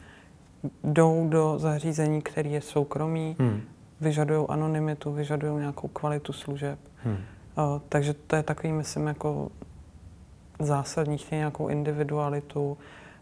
jdou 0.85 1.29
do 1.29 1.59
zařízení, 1.59 2.23
které 2.23 2.49
je 2.49 2.61
soukromí, 2.61 3.37
hmm. 3.39 3.61
vyžadují 4.01 4.47
anonymitu, 4.49 5.13
vyžadují 5.13 5.61
nějakou 5.61 5.89
kvalitu 5.89 6.33
služeb. 6.33 6.79
Hmm. 7.05 7.19
O, 7.59 7.81
takže 7.89 8.15
to 8.15 8.37
je 8.37 8.43
takový, 8.43 8.73
myslím, 8.73 9.07
jako 9.07 9.51
zásadní, 10.61 11.19
chtějí 11.19 11.39
nějakou 11.39 11.69
individualitu, 11.69 12.79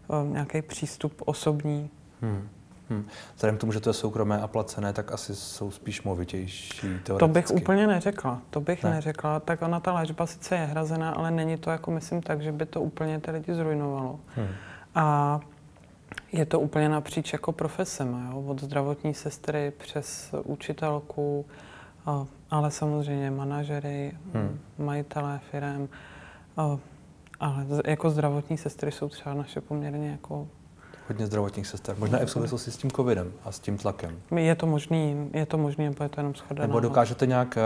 o, 0.07 0.25
nějaký 0.25 0.63
přístup 0.63 1.23
osobní. 1.25 1.91
Hmm. 2.21 2.49
Hmm. 2.91 3.07
Vzhledem 3.35 3.57
k 3.57 3.61
tomu, 3.61 3.73
že 3.73 3.81
to 3.81 3.91
je 3.91 3.95
soukromé 3.95 4.41
a 4.41 4.47
placené, 4.47 4.93
tak 4.93 5.13
asi 5.13 5.37
jsou 5.37 5.71
spíš 5.71 6.03
movitější 6.03 7.01
To 7.19 7.29
bych 7.29 7.51
úplně 7.51 7.87
neřekla. 7.87 8.43
To 8.51 8.61
bych 8.61 8.85
ne. 8.85 8.91
neřekla. 8.91 9.41
Tak 9.41 9.63
ona 9.63 9.81
ta 9.81 9.93
léčba 9.93 10.27
sice 10.27 10.55
je 10.55 10.65
hrazená, 10.67 11.11
ale 11.11 11.31
není 11.31 11.57
to 11.57 11.71
jako 11.71 11.91
myslím 11.91 12.23
tak, 12.23 12.43
že 12.43 12.53
by 12.53 12.67
to 12.67 12.81
úplně 12.81 13.21
ty 13.21 13.31
lidi 13.31 13.55
zrujnovalo. 13.55 14.21
Hmm. 14.35 14.49
A 14.95 15.41
je 16.33 16.47
to 16.47 16.61
úplně 16.61 16.89
napříč 16.89 17.33
jako 17.33 17.53
profesema, 17.53 18.31
jo? 18.31 18.41
od 18.41 18.63
zdravotní 18.63 19.15
sestry 19.15 19.73
přes 19.79 20.35
učitelku, 20.45 21.47
ale 22.51 22.71
samozřejmě 22.71 23.31
manažery, 23.31 24.13
hmm. 24.35 24.59
majitelé 24.79 25.41
firm, 25.51 25.89
ale 26.57 27.67
jako 27.87 28.11
zdravotní 28.11 28.59
sestry 28.59 28.93
jsou 28.93 29.09
třeba 29.09 29.35
naše 29.35 29.61
poměrně 29.61 30.11
jako 30.11 30.49
hodně 31.09 31.27
zdravotních 31.27 31.67
sester. 31.67 31.97
Možná 31.99 32.19
i 32.19 32.27
v 32.27 32.31
souvislosti 32.31 32.71
s 32.71 32.77
tím 32.77 32.91
covidem 32.91 33.33
a 33.45 33.53
s 33.53 33.59
tím 33.59 33.79
tlakem. 33.79 34.19
Je 34.37 34.55
to 34.55 34.67
možný, 34.67 35.31
je 35.33 35.47
to 35.47 35.59
možný, 35.59 35.85
nebo 35.85 36.05
je 36.05 36.09
to 36.09 36.21
jenom 36.21 36.35
schoda. 36.35 36.67
Nebo 36.67 36.81
dokážete 36.81 37.27
nějak, 37.27 37.57
eh, 37.57 37.63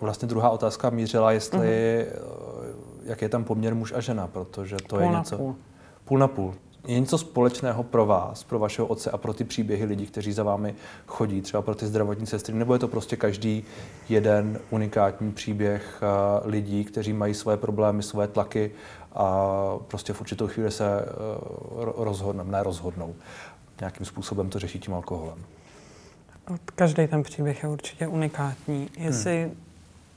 vlastně 0.00 0.28
druhá 0.28 0.50
otázka 0.50 0.90
mířila, 0.90 1.32
jestli, 1.32 1.58
uh-huh. 1.58 2.74
jak 3.04 3.22
je 3.22 3.28
tam 3.28 3.44
poměr 3.44 3.74
muž 3.74 3.92
a 3.96 4.00
žena, 4.00 4.26
protože 4.26 4.76
to 4.76 4.96
půl 4.96 5.00
je 5.00 5.08
něco... 5.08 5.36
Půl. 5.36 5.56
půl 6.04 6.18
na 6.18 6.28
půl. 6.28 6.54
Je 6.86 7.00
něco 7.00 7.18
společného 7.18 7.82
pro 7.82 8.06
vás, 8.06 8.44
pro 8.44 8.58
vašeho 8.58 8.86
otce 8.86 9.10
a 9.10 9.18
pro 9.18 9.32
ty 9.32 9.44
příběhy 9.44 9.84
lidí, 9.84 10.06
kteří 10.06 10.32
za 10.32 10.42
vámi 10.42 10.74
chodí, 11.06 11.42
třeba 11.42 11.62
pro 11.62 11.74
ty 11.74 11.86
zdravotní 11.86 12.26
sestry, 12.26 12.54
nebo 12.54 12.72
je 12.72 12.78
to 12.78 12.88
prostě 12.88 13.16
každý 13.16 13.64
jeden 14.08 14.60
unikátní 14.70 15.32
příběh 15.32 16.00
eh, 16.02 16.48
lidí, 16.48 16.84
kteří 16.84 17.12
mají 17.12 17.34
své 17.34 17.56
problémy, 17.56 18.02
své 18.02 18.28
tlaky 18.28 18.70
a 19.12 19.56
prostě 19.88 20.12
v 20.12 20.20
určitou 20.20 20.48
chvíli 20.48 20.70
se 20.70 21.02
eh, 21.02 21.06
rozhodnou, 21.96 22.44
ne 22.44 22.62
rozhodnou, 22.62 23.14
nějakým 23.80 24.06
způsobem 24.06 24.50
to 24.50 24.58
řeší 24.58 24.78
tím 24.78 24.94
alkoholem. 24.94 25.38
Každý 26.74 27.06
ten 27.06 27.22
příběh 27.22 27.62
je 27.62 27.68
určitě 27.68 28.06
unikátní. 28.06 28.90
Jestli 28.98 29.50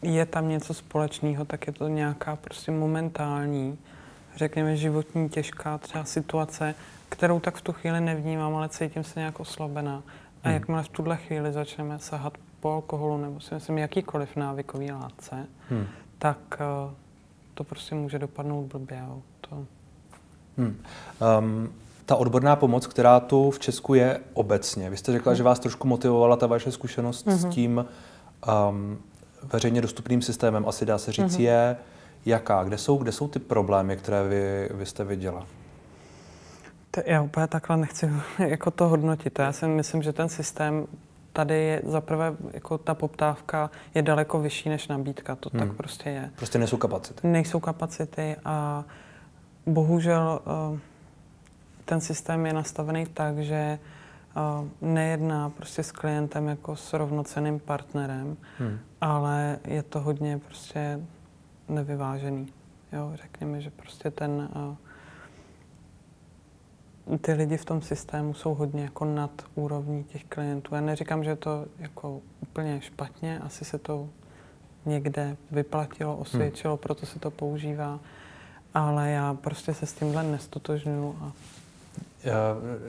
hmm. 0.04 0.14
je 0.14 0.26
tam 0.26 0.50
něco 0.50 0.74
společného, 0.74 1.46
tak 1.46 1.68
je 1.68 1.74
to 1.74 1.88
nějaká 1.88 2.36
prostě 2.36 2.72
momentální, 2.72 3.78
řekněme, 4.36 4.78
životní 4.78 5.30
těžká 5.30 5.78
třeba 5.78 6.04
situace, 6.06 6.76
kterou 7.10 7.40
tak 7.40 7.56
v 7.56 7.62
tu 7.62 7.74
chvíli 7.74 8.02
nevnímám, 8.02 8.56
ale 8.56 8.70
cítím 8.70 9.04
se 9.04 9.20
nějak 9.20 9.40
oslabená. 9.40 10.04
A 10.44 10.48
hmm. 10.48 10.54
jakmile 10.54 10.84
v 10.84 10.90
tuhle 10.90 11.18
chvíli 11.18 11.54
začneme 11.54 12.00
sahat 12.00 12.34
po 12.60 12.72
alkoholu 12.72 13.18
nebo 13.18 13.40
si 13.40 13.54
myslím 13.54 13.78
jakýkoliv 13.78 14.36
návykový 14.36 14.92
látce, 14.92 15.48
hmm. 15.70 15.86
tak 16.18 16.38
uh, 16.88 16.94
to 17.54 17.64
prostě 17.64 17.96
může 17.96 18.20
dopadnout 18.20 18.66
blbě. 18.66 19.04
To... 19.42 19.66
Hmm. 20.58 20.82
Um, 21.40 21.74
ta 22.06 22.16
odborná 22.16 22.56
pomoc, 22.56 22.88
která 22.88 23.20
tu 23.20 23.52
v 23.52 23.60
Česku 23.60 23.94
je 23.94 24.20
obecně, 24.34 24.90
vy 24.90 24.98
jste 24.98 25.12
řekla, 25.12 25.30
hmm. 25.30 25.38
že 25.38 25.44
vás 25.44 25.60
trošku 25.60 25.88
motivovala 25.88 26.36
ta 26.36 26.48
vaše 26.48 26.72
zkušenost 26.72 27.28
hmm. 27.28 27.38
s 27.38 27.46
tím 27.46 27.86
um, 28.70 28.98
veřejně 29.44 29.82
dostupným 29.82 30.22
systémem, 30.22 30.66
asi 30.68 30.86
dá 30.86 30.98
se 30.98 31.12
říct, 31.12 31.36
hmm. 31.36 31.46
je 31.46 31.78
jaká? 32.26 32.64
Kde 32.64 32.78
jsou, 32.78 32.98
kde 32.98 33.12
jsou 33.12 33.28
ty 33.28 33.40
problémy, 33.40 33.98
které 33.98 34.24
vy, 34.24 34.70
vy 34.74 34.86
jste 34.86 35.04
viděla? 35.04 35.46
To 36.92 37.02
já 37.06 37.22
úplně 37.22 37.48
takhle 37.48 37.78
nechci 37.78 38.10
jako 38.48 38.72
to 38.72 38.88
hodnotit. 38.88 39.40
Já 39.40 39.52
si 39.52 39.68
myslím, 39.68 40.02
že 40.02 40.14
ten 40.14 40.30
systém 40.30 40.88
tady 41.34 41.64
je 41.64 41.82
zaprvé 41.86 42.34
jako 42.54 42.78
ta 42.78 42.94
poptávka 42.94 43.72
je 43.94 44.02
daleko 44.02 44.40
vyšší 44.40 44.70
než 44.70 44.88
nabídka. 44.88 45.36
To 45.36 45.50
hmm. 45.54 45.60
tak 45.60 45.78
prostě 45.78 46.10
je. 46.10 46.32
Prostě 46.36 46.60
nejsou 46.60 46.78
kapacity. 46.78 47.28
Nejsou 47.28 47.60
kapacity 47.60 48.36
a 48.46 48.84
bohužel 49.66 50.42
uh, 50.72 50.80
ten 51.86 52.02
systém 52.02 52.46
je 52.46 52.54
nastavený 52.54 53.06
tak, 53.06 53.40
že 53.40 53.80
uh, 54.38 54.68
nejedná 54.90 55.50
prostě 55.50 55.84
s 55.84 55.92
klientem 55.92 56.48
jako 56.48 56.76
s 56.76 56.94
rovnoceným 56.94 57.60
partnerem, 57.60 58.38
hmm. 58.60 58.80
ale 59.02 59.60
je 59.66 59.84
to 59.84 60.00
hodně 60.00 60.40
prostě 60.46 61.00
nevyvážený. 61.70 62.48
Jo, 62.94 63.12
řekněme, 63.16 63.62
že 63.62 63.70
prostě 63.70 64.12
ten 64.12 64.50
uh, 64.56 64.76
ty 67.22 67.34
lidi 67.34 67.58
v 67.58 67.66
tom 67.66 67.82
systému 67.82 68.34
jsou 68.34 68.54
hodně 68.54 68.84
jako 68.84 69.06
nad 69.06 69.32
úrovní 69.56 70.04
těch 70.04 70.24
klientů. 70.24 70.76
Já 70.76 70.82
neříkám, 70.82 71.24
že 71.24 71.36
to 71.36 71.66
jako 71.80 72.22
úplně 72.42 72.82
špatně, 72.82 73.40
asi 73.40 73.66
se 73.66 73.78
to 73.78 74.10
někde 74.86 75.38
vyplatilo, 75.52 76.18
osvědčilo, 76.18 76.74
hmm. 76.74 76.82
proto 76.82 77.06
se 77.06 77.20
to 77.20 77.32
používá, 77.32 78.00
ale 78.74 79.10
já 79.10 79.34
prostě 79.34 79.74
se 79.74 79.86
s 79.86 79.94
tímhle 79.94 80.24
nestotožňuju. 80.24 81.18
A... 81.22 81.32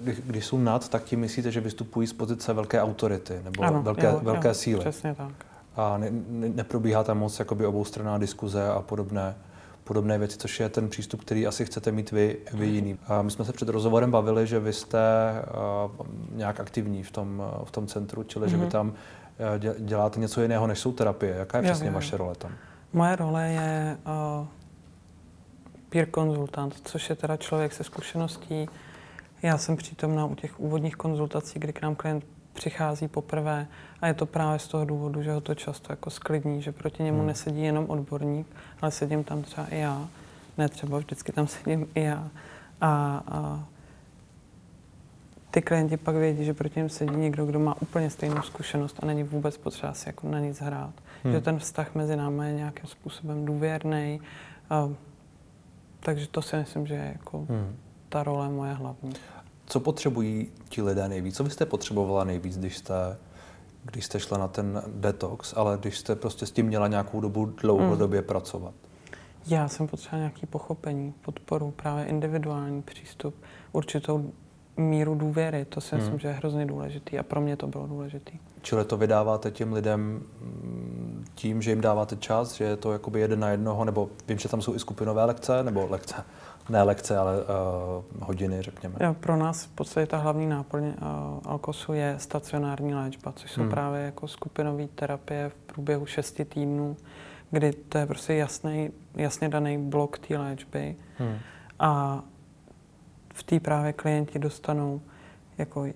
Když, 0.01 0.21
když 0.21 0.47
jsou 0.47 0.59
nad, 0.59 0.89
tak 0.89 1.05
tím 1.05 1.21
myslíte, 1.21 1.51
že 1.51 1.61
vystupují 1.61 2.07
z 2.07 2.12
pozice 2.12 2.53
velké 2.53 2.83
autority 2.83 3.41
nebo 3.45 3.62
ano, 3.62 3.83
velké, 3.83 4.07
jo, 4.07 4.21
velké 4.23 4.49
jo, 4.49 4.55
síly. 4.55 4.81
Přesně 4.81 5.15
tak. 5.15 5.47
A 5.77 5.99
ne, 5.99 6.09
ne, 6.29 6.49
neprobíhá 6.49 7.05
tam 7.05 7.19
moc 7.19 7.39
jakoby 7.39 7.67
oboustranná 7.67 8.19
diskuze 8.19 8.69
a 8.69 8.83
podobné 8.83 9.35
podobné 9.87 10.19
věci, 10.19 10.39
což 10.39 10.61
je 10.61 10.69
ten 10.69 10.89
přístup, 10.89 11.21
který 11.21 11.47
asi 11.47 11.65
chcete 11.65 11.93
mít 11.93 12.11
vy, 12.11 12.37
vy 12.53 12.67
jiný. 12.67 12.99
A 13.07 13.23
my 13.23 13.31
jsme 13.31 13.45
se 13.45 13.53
před 13.53 13.69
rozhovorem 13.69 14.11
bavili, 14.11 14.47
že 14.47 14.61
vy 14.61 14.73
jste 14.73 14.99
uh, 15.99 16.07
nějak 16.33 16.61
aktivní 16.61 17.03
v 17.03 17.11
tom, 17.11 17.43
v 17.65 17.71
tom 17.71 17.87
centru, 17.87 18.23
čili 18.23 18.47
mm-hmm. 18.47 18.51
že 18.51 18.57
vy 18.57 18.62
mhm. 18.62 18.71
tam 18.71 18.93
děláte 19.79 20.21
něco 20.21 20.43
jiného, 20.43 20.67
než 20.67 20.79
jsou 20.79 20.93
terapie. 20.93 21.37
Jaká 21.37 21.59
je 21.59 21.65
přesně 21.65 21.87
jo, 21.87 21.93
jo. 21.93 21.95
vaše 21.95 22.17
role 22.17 22.35
tam? 22.35 22.51
Moje 22.93 23.17
role 23.17 23.49
je 23.49 23.99
uh, 24.07 24.47
peer 25.89 26.07
konzultant, 26.11 26.75
což 26.85 27.11
je 27.11 27.17
teda 27.17 27.37
člověk 27.37 27.73
se 27.73 27.85
zkušeností. 27.85 28.69
Já 29.43 29.59
jsem 29.59 29.77
přítomná 29.77 30.27
u 30.27 30.35
těch 30.35 30.61
úvodních 30.61 30.97
konzultací, 30.97 31.59
kdy 31.59 31.73
k 31.73 31.83
nám 31.83 31.95
klient 31.95 32.25
přichází 32.57 33.09
poprvé 33.09 33.66
a 34.01 34.07
je 34.07 34.14
to 34.14 34.27
právě 34.27 34.59
z 34.59 34.69
toho 34.69 34.85
důvodu, 34.85 35.23
že 35.23 35.33
ho 35.33 35.40
to 35.40 35.55
často 35.55 35.92
jako 35.92 36.11
sklidní, 36.11 36.62
že 36.62 36.73
proti 36.73 37.03
němu 37.03 37.19
hmm. 37.19 37.27
nesedí 37.27 37.62
jenom 37.62 37.85
odborník, 37.88 38.47
ale 38.83 38.90
sedím 38.90 39.25
tam 39.25 39.42
třeba 39.42 39.66
i 39.66 39.79
já. 39.79 40.09
Ne 40.59 40.69
třeba 40.69 40.99
vždycky 40.99 41.33
tam 41.33 41.47
sedím 41.57 41.87
i 41.95 42.03
já. 42.03 42.29
A, 42.81 43.23
a 43.29 43.64
ty 45.51 45.62
klienti 45.62 45.97
pak 45.97 46.14
vědí, 46.14 46.45
že 46.45 46.55
proti 46.55 46.81
něm 46.81 46.88
sedí 46.88 47.16
někdo, 47.16 47.47
kdo 47.47 47.59
má 47.61 47.77
úplně 47.81 48.11
stejnou 48.11 48.42
zkušenost 48.42 48.97
a 49.03 49.07
není 49.07 49.23
vůbec 49.23 49.57
potřeba 49.57 49.92
si 49.92 50.09
jako 50.09 50.29
na 50.29 50.38
nic 50.38 50.61
hrát. 50.61 50.95
Hmm. 51.25 51.33
Že 51.33 51.40
ten 51.40 51.59
vztah 51.59 51.95
mezi 51.95 52.16
námi 52.16 52.47
je 52.47 52.53
nějakým 52.53 52.87
způsobem 52.87 53.45
důvěrný. 53.45 54.21
takže 56.01 56.29
to 56.29 56.42
si 56.42 56.57
myslím, 56.57 56.87
že 56.87 56.95
je 56.95 57.11
jako 57.12 57.38
hmm. 57.38 57.77
ta 58.09 58.23
role 58.23 58.49
moje 58.49 58.73
hlavní. 58.73 59.12
Co 59.66 59.81
potřebují 59.81 60.48
ti 60.68 60.83
lidé 60.83 61.09
nejvíc? 61.09 61.37
Co 61.37 61.44
byste 61.44 61.66
potřebovala 61.66 62.24
nejvíc, 62.24 62.59
když 62.59 62.76
jste, 62.76 62.94
když 63.85 64.05
jste 64.05 64.20
šla 64.20 64.38
na 64.38 64.48
ten 64.48 64.83
detox, 64.87 65.55
ale 65.57 65.79
když 65.81 65.98
jste 65.98 66.16
prostě 66.16 66.46
s 66.46 66.50
tím 66.50 66.66
měla 66.66 66.88
nějakou 66.88 67.20
dobu 67.20 67.44
dlouhodobě 67.46 68.20
hmm. 68.20 68.29
pracovat? 68.29 68.74
Já 69.46 69.68
jsem 69.68 69.88
potřebovala 69.88 70.20
nějaké 70.20 70.46
pochopení, 70.46 71.14
podporu, 71.22 71.70
právě 71.70 72.05
individuální 72.05 72.83
přístup, 72.83 73.35
určitou 73.72 74.33
míru 74.76 75.14
důvěry. 75.14 75.64
To 75.64 75.81
si 75.81 75.94
hmm. 75.94 76.05
myslím, 76.05 76.18
že 76.18 76.29
je 76.29 76.35
hrozně 76.35 76.66
důležitý 76.66 77.18
a 77.18 77.22
pro 77.22 77.40
mě 77.40 77.57
to 77.57 77.66
bylo 77.66 77.87
důležitý. 77.87 78.38
Čili 78.62 78.85
to 78.85 78.96
vydáváte 78.96 79.50
těm 79.50 79.72
lidem 79.72 80.00
mm, 80.00 81.24
tím, 81.35 81.62
že 81.62 81.70
jim 81.70 81.81
dáváte 81.81 82.16
čas, 82.16 82.55
že 82.55 82.64
je 82.64 82.76
to 82.76 82.92
jakoby 82.92 83.20
jeden 83.20 83.40
na 83.40 83.48
jednoho, 83.48 83.85
nebo 83.85 84.09
vím, 84.29 84.38
že 84.38 84.48
tam 84.48 84.62
jsou 84.62 84.74
i 84.74 84.79
skupinové 84.79 85.24
lekce, 85.24 85.62
nebo 85.62 85.87
lekce, 85.90 86.14
ne 86.68 86.83
lekce, 86.83 87.18
ale 87.18 87.37
uh, 87.37 88.26
hodiny, 88.26 88.62
řekněme. 88.62 88.94
Jo, 89.00 89.14
pro 89.14 89.37
nás 89.37 89.64
v 89.64 89.68
podstatě 89.68 90.07
ta 90.07 90.16
hlavní 90.16 90.46
náplň 90.46 90.85
uh, 90.85 90.92
Alkosu 91.44 91.92
je 91.92 92.14
stacionární 92.18 92.94
léčba, 92.94 93.33
což 93.33 93.50
jsou 93.50 93.61
hmm. 93.61 93.70
právě 93.70 94.00
jako 94.00 94.29
skupinové 94.29 94.87
terapie 94.87 95.48
v 95.48 95.55
průběhu 95.55 96.07
šesti 96.07 96.44
týdnů, 96.44 96.96
kdy 97.50 97.72
to 97.72 97.98
je 97.98 98.07
prostě 98.07 98.35
jasný, 98.35 98.90
jasně 99.14 99.48
daný 99.48 99.79
blok 99.79 100.18
té 100.18 100.38
léčby. 100.38 100.96
Hmm. 101.18 101.38
A 101.79 102.22
v 103.35 103.42
té 103.42 103.61
právě 103.61 103.92
klienti 103.92 104.38
dostanou 104.38 105.00
jako 105.59 105.87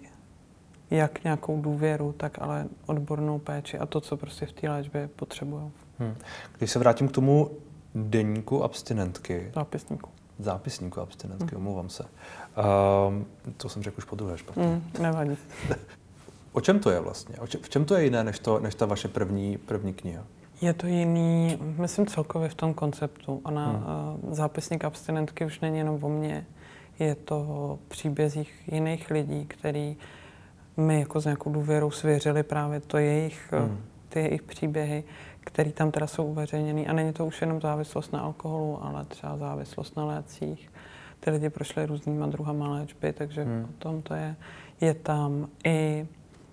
jak 0.91 1.25
nějakou 1.25 1.61
důvěru, 1.61 2.13
tak 2.13 2.39
ale 2.43 2.67
odbornou 2.87 3.39
péči 3.39 3.79
a 3.79 3.87
to, 3.87 4.01
co 4.01 4.17
prostě 4.17 4.47
v 4.47 4.53
té 4.53 4.71
léčbě 4.71 5.09
potřebují. 5.17 5.71
Hmm. 5.99 6.15
Když 6.59 6.71
se 6.71 6.79
vrátím 6.79 7.09
k 7.09 7.13
tomu 7.13 7.51
denníku 7.95 8.65
abstinentky. 8.65 9.51
Zápisníku. 9.55 10.11
Zápisníku 10.41 11.01
abstinentky, 11.01 11.55
hmm. 11.55 11.67
omlouvám 11.67 11.89
se. 11.89 12.05
Um, 13.09 13.27
to 13.57 13.69
jsem 13.69 13.83
řekl 13.83 13.99
už 13.99 14.05
po 14.05 14.17
druhé 14.17 14.39
špatně. 14.39 14.65
Hmm, 14.65 14.83
nevadí. 15.01 15.37
o 16.53 16.61
čem 16.61 16.79
to 16.79 16.91
je 16.91 17.01
vlastně? 17.01 17.37
O 17.37 17.47
čem, 17.47 17.61
v 17.63 17.69
čem 17.69 17.85
to 17.85 17.95
je 17.95 18.05
jiné 18.05 18.25
než, 18.25 18.39
to, 18.39 18.59
než 18.59 18.75
ta 18.75 18.87
vaše 18.87 19.09
první, 19.09 19.59
první 19.59 19.95
kniha? 19.95 20.25
Je 20.61 20.73
to 20.73 20.87
jiný, 20.87 21.59
myslím 21.61 22.07
celkově 22.07 22.49
v 22.49 22.55
tom 22.55 22.75
konceptu. 22.75 23.41
Ona, 23.45 23.71
hmm. 23.71 23.85
uh, 24.25 24.35
zápisník 24.35 24.85
abstinentky 24.85 25.45
už 25.45 25.61
není 25.61 25.79
jenom 25.79 26.05
o 26.05 26.09
mně 26.09 26.47
je 27.05 27.15
to 27.15 27.37
o 27.37 27.79
příbězích 27.89 28.69
jiných 28.73 29.11
lidí, 29.11 29.45
který 29.47 29.97
my 30.77 31.01
jako 31.01 31.21
s 31.21 31.25
nějakou 31.25 31.53
důvěrou 31.53 31.91
svěřili 31.91 32.43
právě 32.43 32.81
to 32.81 32.99
jejich, 32.99 33.53
hmm. 33.53 33.81
ty 34.09 34.21
jejich 34.21 34.43
příběhy, 34.43 35.05
které 35.41 35.73
tam 35.73 35.91
teda 35.91 36.07
jsou 36.07 36.25
uveřejněny. 36.25 36.87
A 36.87 36.93
není 36.93 37.13
to 37.13 37.27
už 37.27 37.41
jenom 37.41 37.61
závislost 37.61 38.13
na 38.13 38.21
alkoholu, 38.21 38.85
ale 38.85 39.05
třeba 39.05 39.37
závislost 39.37 39.97
na 39.97 40.05
lécích. 40.05 40.71
Ty 41.21 41.31
lidi 41.31 41.51
prošly 41.51 41.87
různýma 41.87 42.27
druhama 42.27 42.69
léčby, 42.69 43.13
takže 43.13 43.45
hmm. 43.45 43.67
potom 43.67 44.03
to 44.03 44.15
je. 44.15 44.37
Je 44.81 44.95
tam 44.95 45.49
i 45.65 46.07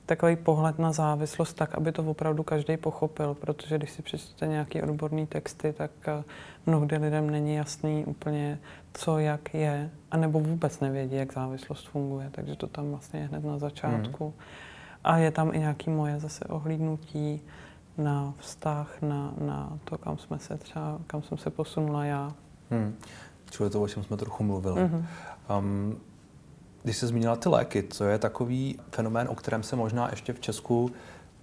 takový 0.05 0.35
pohled 0.35 0.79
na 0.79 0.91
závislost 0.91 1.53
tak, 1.53 1.75
aby 1.75 1.91
to 1.91 2.03
opravdu 2.03 2.43
každý 2.43 2.77
pochopil, 2.77 3.33
protože 3.33 3.77
když 3.77 3.91
si 3.91 4.01
přečtete 4.01 4.47
nějaký 4.47 4.81
odborný 4.81 5.27
texty, 5.27 5.73
tak 5.73 5.91
eh, 6.07 6.23
mnohdy 6.65 6.97
lidem 6.97 7.29
není 7.29 7.55
jasný 7.55 8.05
úplně, 8.05 8.59
co 8.93 9.19
jak 9.19 9.53
je, 9.53 9.89
anebo 10.11 10.39
vůbec 10.39 10.79
nevědí, 10.79 11.15
jak 11.15 11.33
závislost 11.33 11.87
funguje, 11.87 12.29
takže 12.31 12.55
to 12.55 12.67
tam 12.67 12.89
vlastně 12.89 13.19
je 13.19 13.27
hned 13.27 13.43
na 13.43 13.57
začátku. 13.57 14.23
Hmm. 14.23 14.33
A 15.03 15.17
je 15.17 15.31
tam 15.31 15.55
i 15.55 15.59
nějaký 15.59 15.89
moje 15.89 16.19
zase 16.19 16.45
ohlídnutí 16.45 17.41
na 17.97 18.33
vztah, 18.37 19.01
na, 19.01 19.33
na 19.37 19.79
to, 19.83 19.97
kam 19.97 20.17
jsme 20.17 20.39
se 20.39 20.57
třeba, 20.57 20.99
kam 21.07 21.23
jsem 21.23 21.37
se 21.37 21.49
posunula 21.49 22.05
já. 22.05 22.33
Hmm. 22.69 22.95
Čili 23.49 23.69
to, 23.69 23.81
o 23.81 23.87
čem 23.87 24.03
jsme 24.03 24.17
trochu 24.17 24.43
mluvili. 24.43 24.81
Mm-hmm. 24.81 25.05
Um, 25.59 25.97
když 26.83 26.97
se 26.97 27.07
zmínila 27.07 27.35
ty 27.35 27.49
léky, 27.49 27.83
to 27.83 28.03
je 28.03 28.17
takový 28.17 28.79
fenomén, 28.91 29.27
o 29.29 29.35
kterém 29.35 29.63
se 29.63 29.75
možná 29.75 30.09
ještě 30.09 30.33
v 30.33 30.39
Česku 30.39 30.91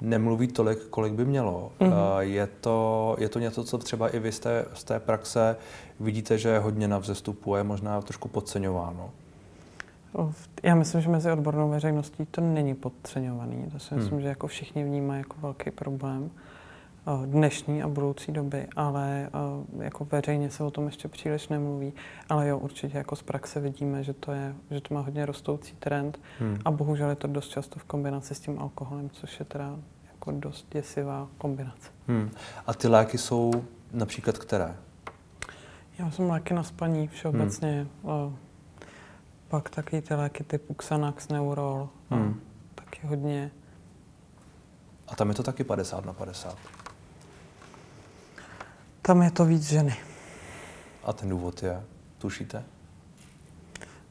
nemluví 0.00 0.48
tolik, 0.48 0.84
kolik 0.88 1.12
by 1.12 1.24
mělo. 1.24 1.72
Mm-hmm. 1.80 2.18
Je, 2.18 2.46
to, 2.46 3.16
je 3.18 3.28
to 3.28 3.38
něco, 3.38 3.64
co 3.64 3.78
třeba 3.78 4.08
i 4.08 4.18
vy 4.18 4.32
z 4.32 4.38
té, 4.38 4.64
z 4.74 4.84
té 4.84 5.00
praxe 5.00 5.56
vidíte, 6.00 6.38
že 6.38 6.48
je 6.48 6.58
hodně 6.58 6.88
na 6.88 6.98
vzestupu 6.98 7.54
a 7.54 7.58
je 7.58 7.64
možná 7.64 8.00
trošku 8.00 8.28
podceňováno? 8.28 9.10
Já 10.62 10.74
myslím, 10.74 11.00
že 11.00 11.08
mezi 11.08 11.32
odbornou 11.32 11.70
veřejností 11.70 12.26
to 12.26 12.40
není 12.40 12.74
podceňovaný. 12.74 13.70
To 13.72 13.78
si 13.78 13.94
myslím, 13.94 14.12
hmm. 14.12 14.20
že 14.20 14.28
jako 14.28 14.46
všichni 14.46 14.84
vnímají 14.84 15.18
jako 15.18 15.36
velký 15.40 15.70
problém 15.70 16.30
dnešní 17.26 17.82
a 17.82 17.88
budoucí 17.88 18.32
doby, 18.32 18.66
ale 18.76 19.30
jako 19.78 20.04
veřejně 20.04 20.50
se 20.50 20.64
o 20.64 20.70
tom 20.70 20.86
ještě 20.86 21.08
příliš 21.08 21.48
nemluví. 21.48 21.92
Ale 22.28 22.48
jo, 22.48 22.58
určitě 22.58 22.98
jako 22.98 23.16
z 23.16 23.22
praxe 23.22 23.60
vidíme, 23.60 24.04
že 24.04 24.12
to, 24.12 24.32
je, 24.32 24.54
že 24.70 24.80
to 24.80 24.94
má 24.94 25.00
hodně 25.00 25.26
rostoucí 25.26 25.74
trend 25.78 26.20
hmm. 26.38 26.58
a 26.64 26.70
bohužel 26.70 27.10
je 27.10 27.16
to 27.16 27.26
dost 27.26 27.48
často 27.48 27.78
v 27.78 27.84
kombinaci 27.84 28.34
s 28.34 28.40
tím 28.40 28.58
alkoholem, 28.58 29.10
což 29.10 29.38
je 29.38 29.44
teda 29.44 29.76
jako 30.12 30.30
dost 30.30 30.66
děsivá 30.72 31.28
kombinace. 31.38 31.90
Hmm. 32.08 32.30
A 32.66 32.74
ty 32.74 32.88
léky 32.88 33.18
jsou 33.18 33.50
například 33.92 34.38
které? 34.38 34.76
Já 35.98 36.10
jsem 36.10 36.30
léky 36.30 36.54
na 36.54 36.62
spaní 36.62 37.08
všeobecně. 37.08 37.86
Hmm. 38.04 38.36
Pak 39.54 39.70
taky 39.70 40.02
ty 40.02 40.14
léky 40.14 40.44
typu 40.44 40.74
Xanax, 40.74 41.28
Neurol. 41.28 41.88
Hmm. 42.10 42.40
Taky 42.74 43.06
hodně. 43.06 43.50
A 45.08 45.16
tam 45.16 45.28
je 45.28 45.34
to 45.34 45.42
taky 45.42 45.64
50 45.64 46.04
na 46.04 46.12
50? 46.12 46.58
Tam 49.02 49.22
je 49.22 49.30
to 49.30 49.44
víc 49.44 49.62
ženy. 49.62 49.96
A 51.04 51.12
ten 51.12 51.28
důvod 51.28 51.62
je, 51.62 51.84
tušíte? 52.18 52.64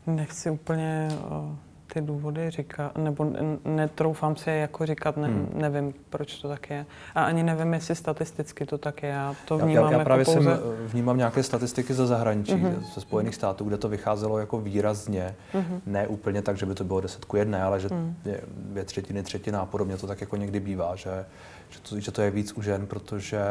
Nechci 0.07 0.49
úplně 0.49 1.09
uh, 1.11 1.55
ty 1.93 2.01
důvody 2.01 2.49
říkat, 2.49 2.97
nebo 2.97 3.33
netroufám 3.65 4.35
si 4.35 4.49
je 4.49 4.55
jako 4.55 4.85
říkat, 4.85 5.17
ne, 5.17 5.27
hmm. 5.27 5.49
nevím, 5.53 5.93
proč 6.09 6.35
to 6.41 6.47
tak 6.47 6.69
je. 6.69 6.85
A 7.15 7.23
ani 7.23 7.43
nevím, 7.43 7.73
jestli 7.73 7.95
statisticky 7.95 8.65
to 8.65 8.77
tak 8.77 9.03
je. 9.03 9.09
Já 9.09 9.35
to 9.47 9.57
vnímám 9.57 9.75
já, 9.75 9.81
já, 9.81 9.91
já 9.91 9.91
jako 9.91 10.03
právě 10.03 10.25
pouze... 10.25 10.39
jsem, 10.39 10.59
eh, 10.83 10.87
vnímám 10.87 11.17
nějaké 11.17 11.43
statistiky 11.43 11.93
ze 11.93 12.07
zahraničí, 12.07 12.53
mm-hmm. 12.53 12.93
ze 12.95 13.01
Spojených 13.01 13.35
států, 13.35 13.65
kde 13.65 13.77
to 13.77 13.89
vycházelo 13.89 14.39
jako 14.39 14.59
výrazně, 14.59 15.35
mm-hmm. 15.53 15.81
ne 15.85 16.07
úplně 16.07 16.41
tak, 16.41 16.57
že 16.57 16.65
by 16.65 16.75
to 16.75 16.83
bylo 16.83 17.01
10 17.01 17.25
ku 17.25 17.37
1, 17.37 17.65
ale 17.65 17.79
že 17.79 17.87
mm. 17.91 18.15
dvě 18.55 18.83
třetiny, 18.83 19.23
třetina 19.23 19.61
a 19.61 19.65
podobně 19.65 19.97
to 19.97 20.07
tak 20.07 20.21
jako 20.21 20.35
někdy 20.35 20.59
bývá, 20.59 20.95
že, 20.95 21.25
že, 21.69 21.79
to, 21.79 21.99
že 21.99 22.11
to 22.11 22.21
je 22.21 22.31
víc 22.31 22.53
u 22.57 22.61
žen, 22.61 22.87
protože 22.87 23.41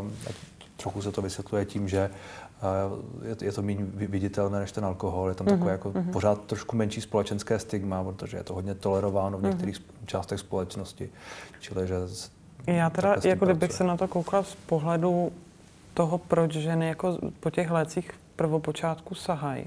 um, 0.00 0.12
trochu 0.82 1.02
se 1.02 1.12
to 1.12 1.22
vysvětluje 1.22 1.64
tím, 1.64 1.88
že 1.88 2.10
je, 3.22 3.36
je 3.40 3.52
to 3.52 3.62
méně 3.62 3.84
viditelné 3.92 4.60
než 4.60 4.72
ten 4.72 4.84
alkohol, 4.84 5.28
je 5.28 5.34
tam 5.34 5.46
mm-hmm. 5.46 5.50
takové 5.50 5.72
jako 5.72 5.90
mm-hmm. 5.90 6.10
pořád 6.10 6.44
trošku 6.44 6.76
menší 6.76 7.00
společenské 7.00 7.58
stigma, 7.58 8.04
protože 8.04 8.36
je 8.36 8.44
to 8.44 8.54
hodně 8.54 8.74
tolerováno 8.74 9.38
v 9.38 9.40
mhm. 9.40 9.50
některých 9.50 9.76
mm-hmm. 9.76 10.06
částech 10.06 10.40
společnosti. 10.40 11.10
Čili, 11.60 11.86
že 11.86 11.94
Já 12.66 12.90
teda, 12.90 13.16
jako 13.24 13.44
kdybych 13.44 13.72
se 13.72 13.84
na 13.84 13.96
to 13.96 14.08
koukala 14.08 14.42
z 14.42 14.54
pohledu 14.54 15.32
toho, 15.94 16.18
proč 16.18 16.52
ženy 16.52 16.88
jako 16.88 17.18
po 17.40 17.50
těch 17.50 17.70
lécích 17.70 18.10
prvopočátku 18.36 19.14
sahají, 19.14 19.64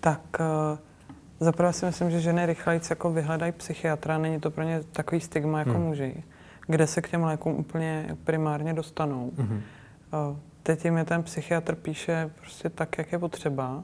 tak 0.00 0.20
uh, 0.40 0.78
zaprvé 1.40 1.72
si 1.72 1.86
myslím, 1.86 2.10
že 2.10 2.20
ženy 2.20 2.46
rychleji 2.46 2.80
jako 2.90 3.12
vyhledají 3.12 3.52
psychiatra, 3.52 4.18
není 4.18 4.40
to 4.40 4.50
pro 4.50 4.64
ně 4.64 4.80
takový 4.92 5.20
stigma 5.20 5.58
jako 5.58 5.70
hmm. 5.70 5.82
muži, 5.82 6.24
kde 6.66 6.86
se 6.86 7.02
k 7.02 7.10
těm 7.10 7.24
lékům 7.24 7.52
úplně 7.52 8.16
primárně 8.24 8.74
dostanou. 8.74 9.30
Hmm. 9.38 9.62
Teď 10.62 10.84
jim 10.84 10.96
je 10.96 11.04
ten 11.04 11.22
psychiatr 11.22 11.74
píše 11.74 12.30
prostě 12.40 12.70
tak, 12.70 12.98
jak 12.98 13.12
je 13.12 13.18
potřeba 13.18 13.82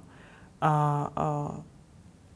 a, 0.60 1.08
a 1.16 1.54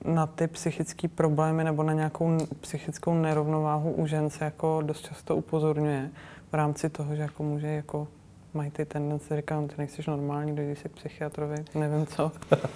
na 0.05 0.27
ty 0.27 0.47
psychické 0.47 1.09
problémy 1.09 1.65
nebo 1.65 1.83
na 1.83 1.93
nějakou 1.93 2.39
psychickou 2.61 3.15
nerovnováhu 3.15 3.93
u 3.93 4.07
žen 4.07 4.31
se 4.31 4.45
jako 4.45 4.83
dost 4.83 5.07
často 5.07 5.37
upozorňuje 5.37 6.11
v 6.53 6.55
rámci 6.55 6.91
toho, 6.91 7.17
že 7.17 7.23
jako 7.23 7.43
může 7.43 7.67
jako 7.67 8.09
mají 8.55 8.71
ty 8.71 8.85
tendence, 8.85 9.37
říkám, 9.37 9.69
ty 9.69 9.75
nejsi 9.79 10.03
normální, 10.09 10.57
dojdi 10.57 10.77
si 10.77 10.89
k 10.89 10.93
psychiatrovi, 10.93 11.65
nevím 11.75 12.07
co. 12.07 12.33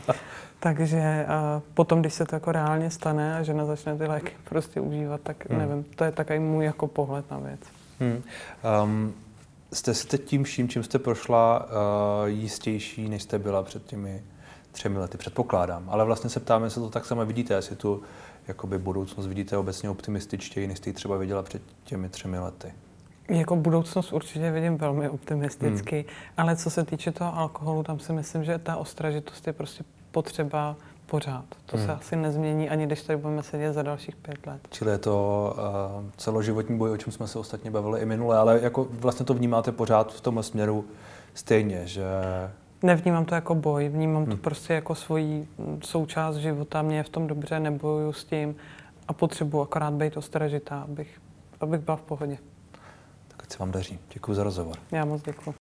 Takže 0.60 1.26
a 1.28 1.62
potom, 1.74 2.00
když 2.00 2.14
se 2.14 2.24
to 2.24 2.36
jako 2.36 2.52
reálně 2.52 2.90
stane 2.90 3.38
a 3.38 3.42
žena 3.42 3.64
začne 3.64 3.96
ty 3.96 4.06
léky 4.06 4.32
prostě 4.44 4.80
užívat, 4.80 5.20
tak 5.20 5.50
hmm. 5.50 5.58
nevím, 5.58 5.84
to 5.84 6.04
je 6.04 6.12
takový 6.12 6.38
můj 6.38 6.64
jako 6.64 6.86
pohled 6.86 7.30
na 7.30 7.38
věc. 7.38 7.60
Hmm. 8.00 8.22
Um, 8.82 9.14
jste 9.72 9.94
si 9.94 10.06
teď 10.06 10.24
tím 10.24 10.44
vším, 10.44 10.68
čím 10.68 10.82
jste 10.82 10.98
prošla, 10.98 11.66
uh, 11.66 12.28
jistější, 12.28 13.08
než 13.08 13.22
jste 13.22 13.38
byla 13.38 13.62
před 13.62 13.84
těmi 13.86 14.22
třemi 14.72 14.98
lety, 14.98 15.18
předpokládám. 15.18 15.90
Ale 15.90 16.04
vlastně 16.04 16.30
se 16.30 16.40
ptáme, 16.40 16.66
jestli 16.66 16.80
to 16.80 16.90
tak 16.90 17.06
samo 17.06 17.26
vidíte, 17.26 17.54
jestli 17.54 17.76
tu 17.76 18.02
jakoby 18.48 18.78
budoucnost 18.78 19.26
vidíte 19.26 19.56
obecně 19.56 19.90
optimističtěji, 19.90 20.66
než 20.66 20.78
jste 20.78 20.90
ji 20.90 20.94
třeba 20.94 21.16
viděla 21.16 21.42
před 21.42 21.62
těmi 21.84 22.08
třemi 22.08 22.38
lety. 22.38 22.72
Jako 23.28 23.56
budoucnost 23.56 24.12
určitě 24.12 24.50
vidím 24.50 24.76
velmi 24.76 25.08
optimisticky, 25.08 25.96
hmm. 25.96 26.16
ale 26.36 26.56
co 26.56 26.70
se 26.70 26.84
týče 26.84 27.12
toho 27.12 27.38
alkoholu, 27.38 27.82
tam 27.82 27.98
si 27.98 28.12
myslím, 28.12 28.44
že 28.44 28.58
ta 28.58 28.76
ostražitost 28.76 29.46
je 29.46 29.52
prostě 29.52 29.84
potřeba 30.10 30.76
pořád. 31.06 31.44
To 31.66 31.76
hmm. 31.76 31.86
se 31.86 31.92
asi 31.92 32.16
nezmění, 32.16 32.70
ani 32.70 32.86
když 32.86 33.02
tady 33.02 33.16
budeme 33.16 33.42
sedět 33.42 33.72
za 33.72 33.82
dalších 33.82 34.16
pět 34.16 34.46
let. 34.46 34.60
Čili 34.70 34.90
je 34.90 34.98
to 34.98 35.54
uh, 35.56 36.04
celoživotní 36.16 36.78
boj, 36.78 36.90
o 36.90 36.96
čem 36.96 37.12
jsme 37.12 37.26
se 37.28 37.38
ostatně 37.38 37.70
bavili 37.70 38.00
i 38.00 38.04
minule, 38.04 38.38
ale 38.38 38.60
jako 38.62 38.86
vlastně 38.90 39.26
to 39.26 39.34
vnímáte 39.34 39.72
pořád 39.72 40.12
v 40.12 40.20
tomhle 40.20 40.42
směru 40.42 40.84
stejně, 41.34 41.86
že... 41.86 42.04
Nevnímám 42.82 43.24
to 43.24 43.34
jako 43.34 43.54
boj, 43.54 43.88
vnímám 43.88 44.22
hmm. 44.22 44.30
to 44.30 44.36
prostě 44.36 44.74
jako 44.74 44.94
svoji 44.94 45.48
součást 45.84 46.36
života, 46.36 46.82
mě 46.82 46.96
je 46.96 47.02
v 47.02 47.08
tom 47.08 47.26
dobře, 47.26 47.60
nebojuju 47.60 48.12
s 48.12 48.24
tím 48.24 48.56
a 49.08 49.12
potřebuji 49.12 49.62
akorát 49.62 49.94
být 49.94 50.16
ostražitá, 50.16 50.80
abych, 50.80 51.20
abych 51.60 51.80
byla 51.80 51.96
v 51.96 52.02
pohodě. 52.02 52.38
Tak 53.36 53.52
se 53.52 53.58
vám 53.58 53.70
daří. 53.70 53.98
Děkuji 54.14 54.34
za 54.34 54.42
rozhovor. 54.42 54.76
Já 54.92 55.04
moc 55.04 55.22
děkuji. 55.22 55.65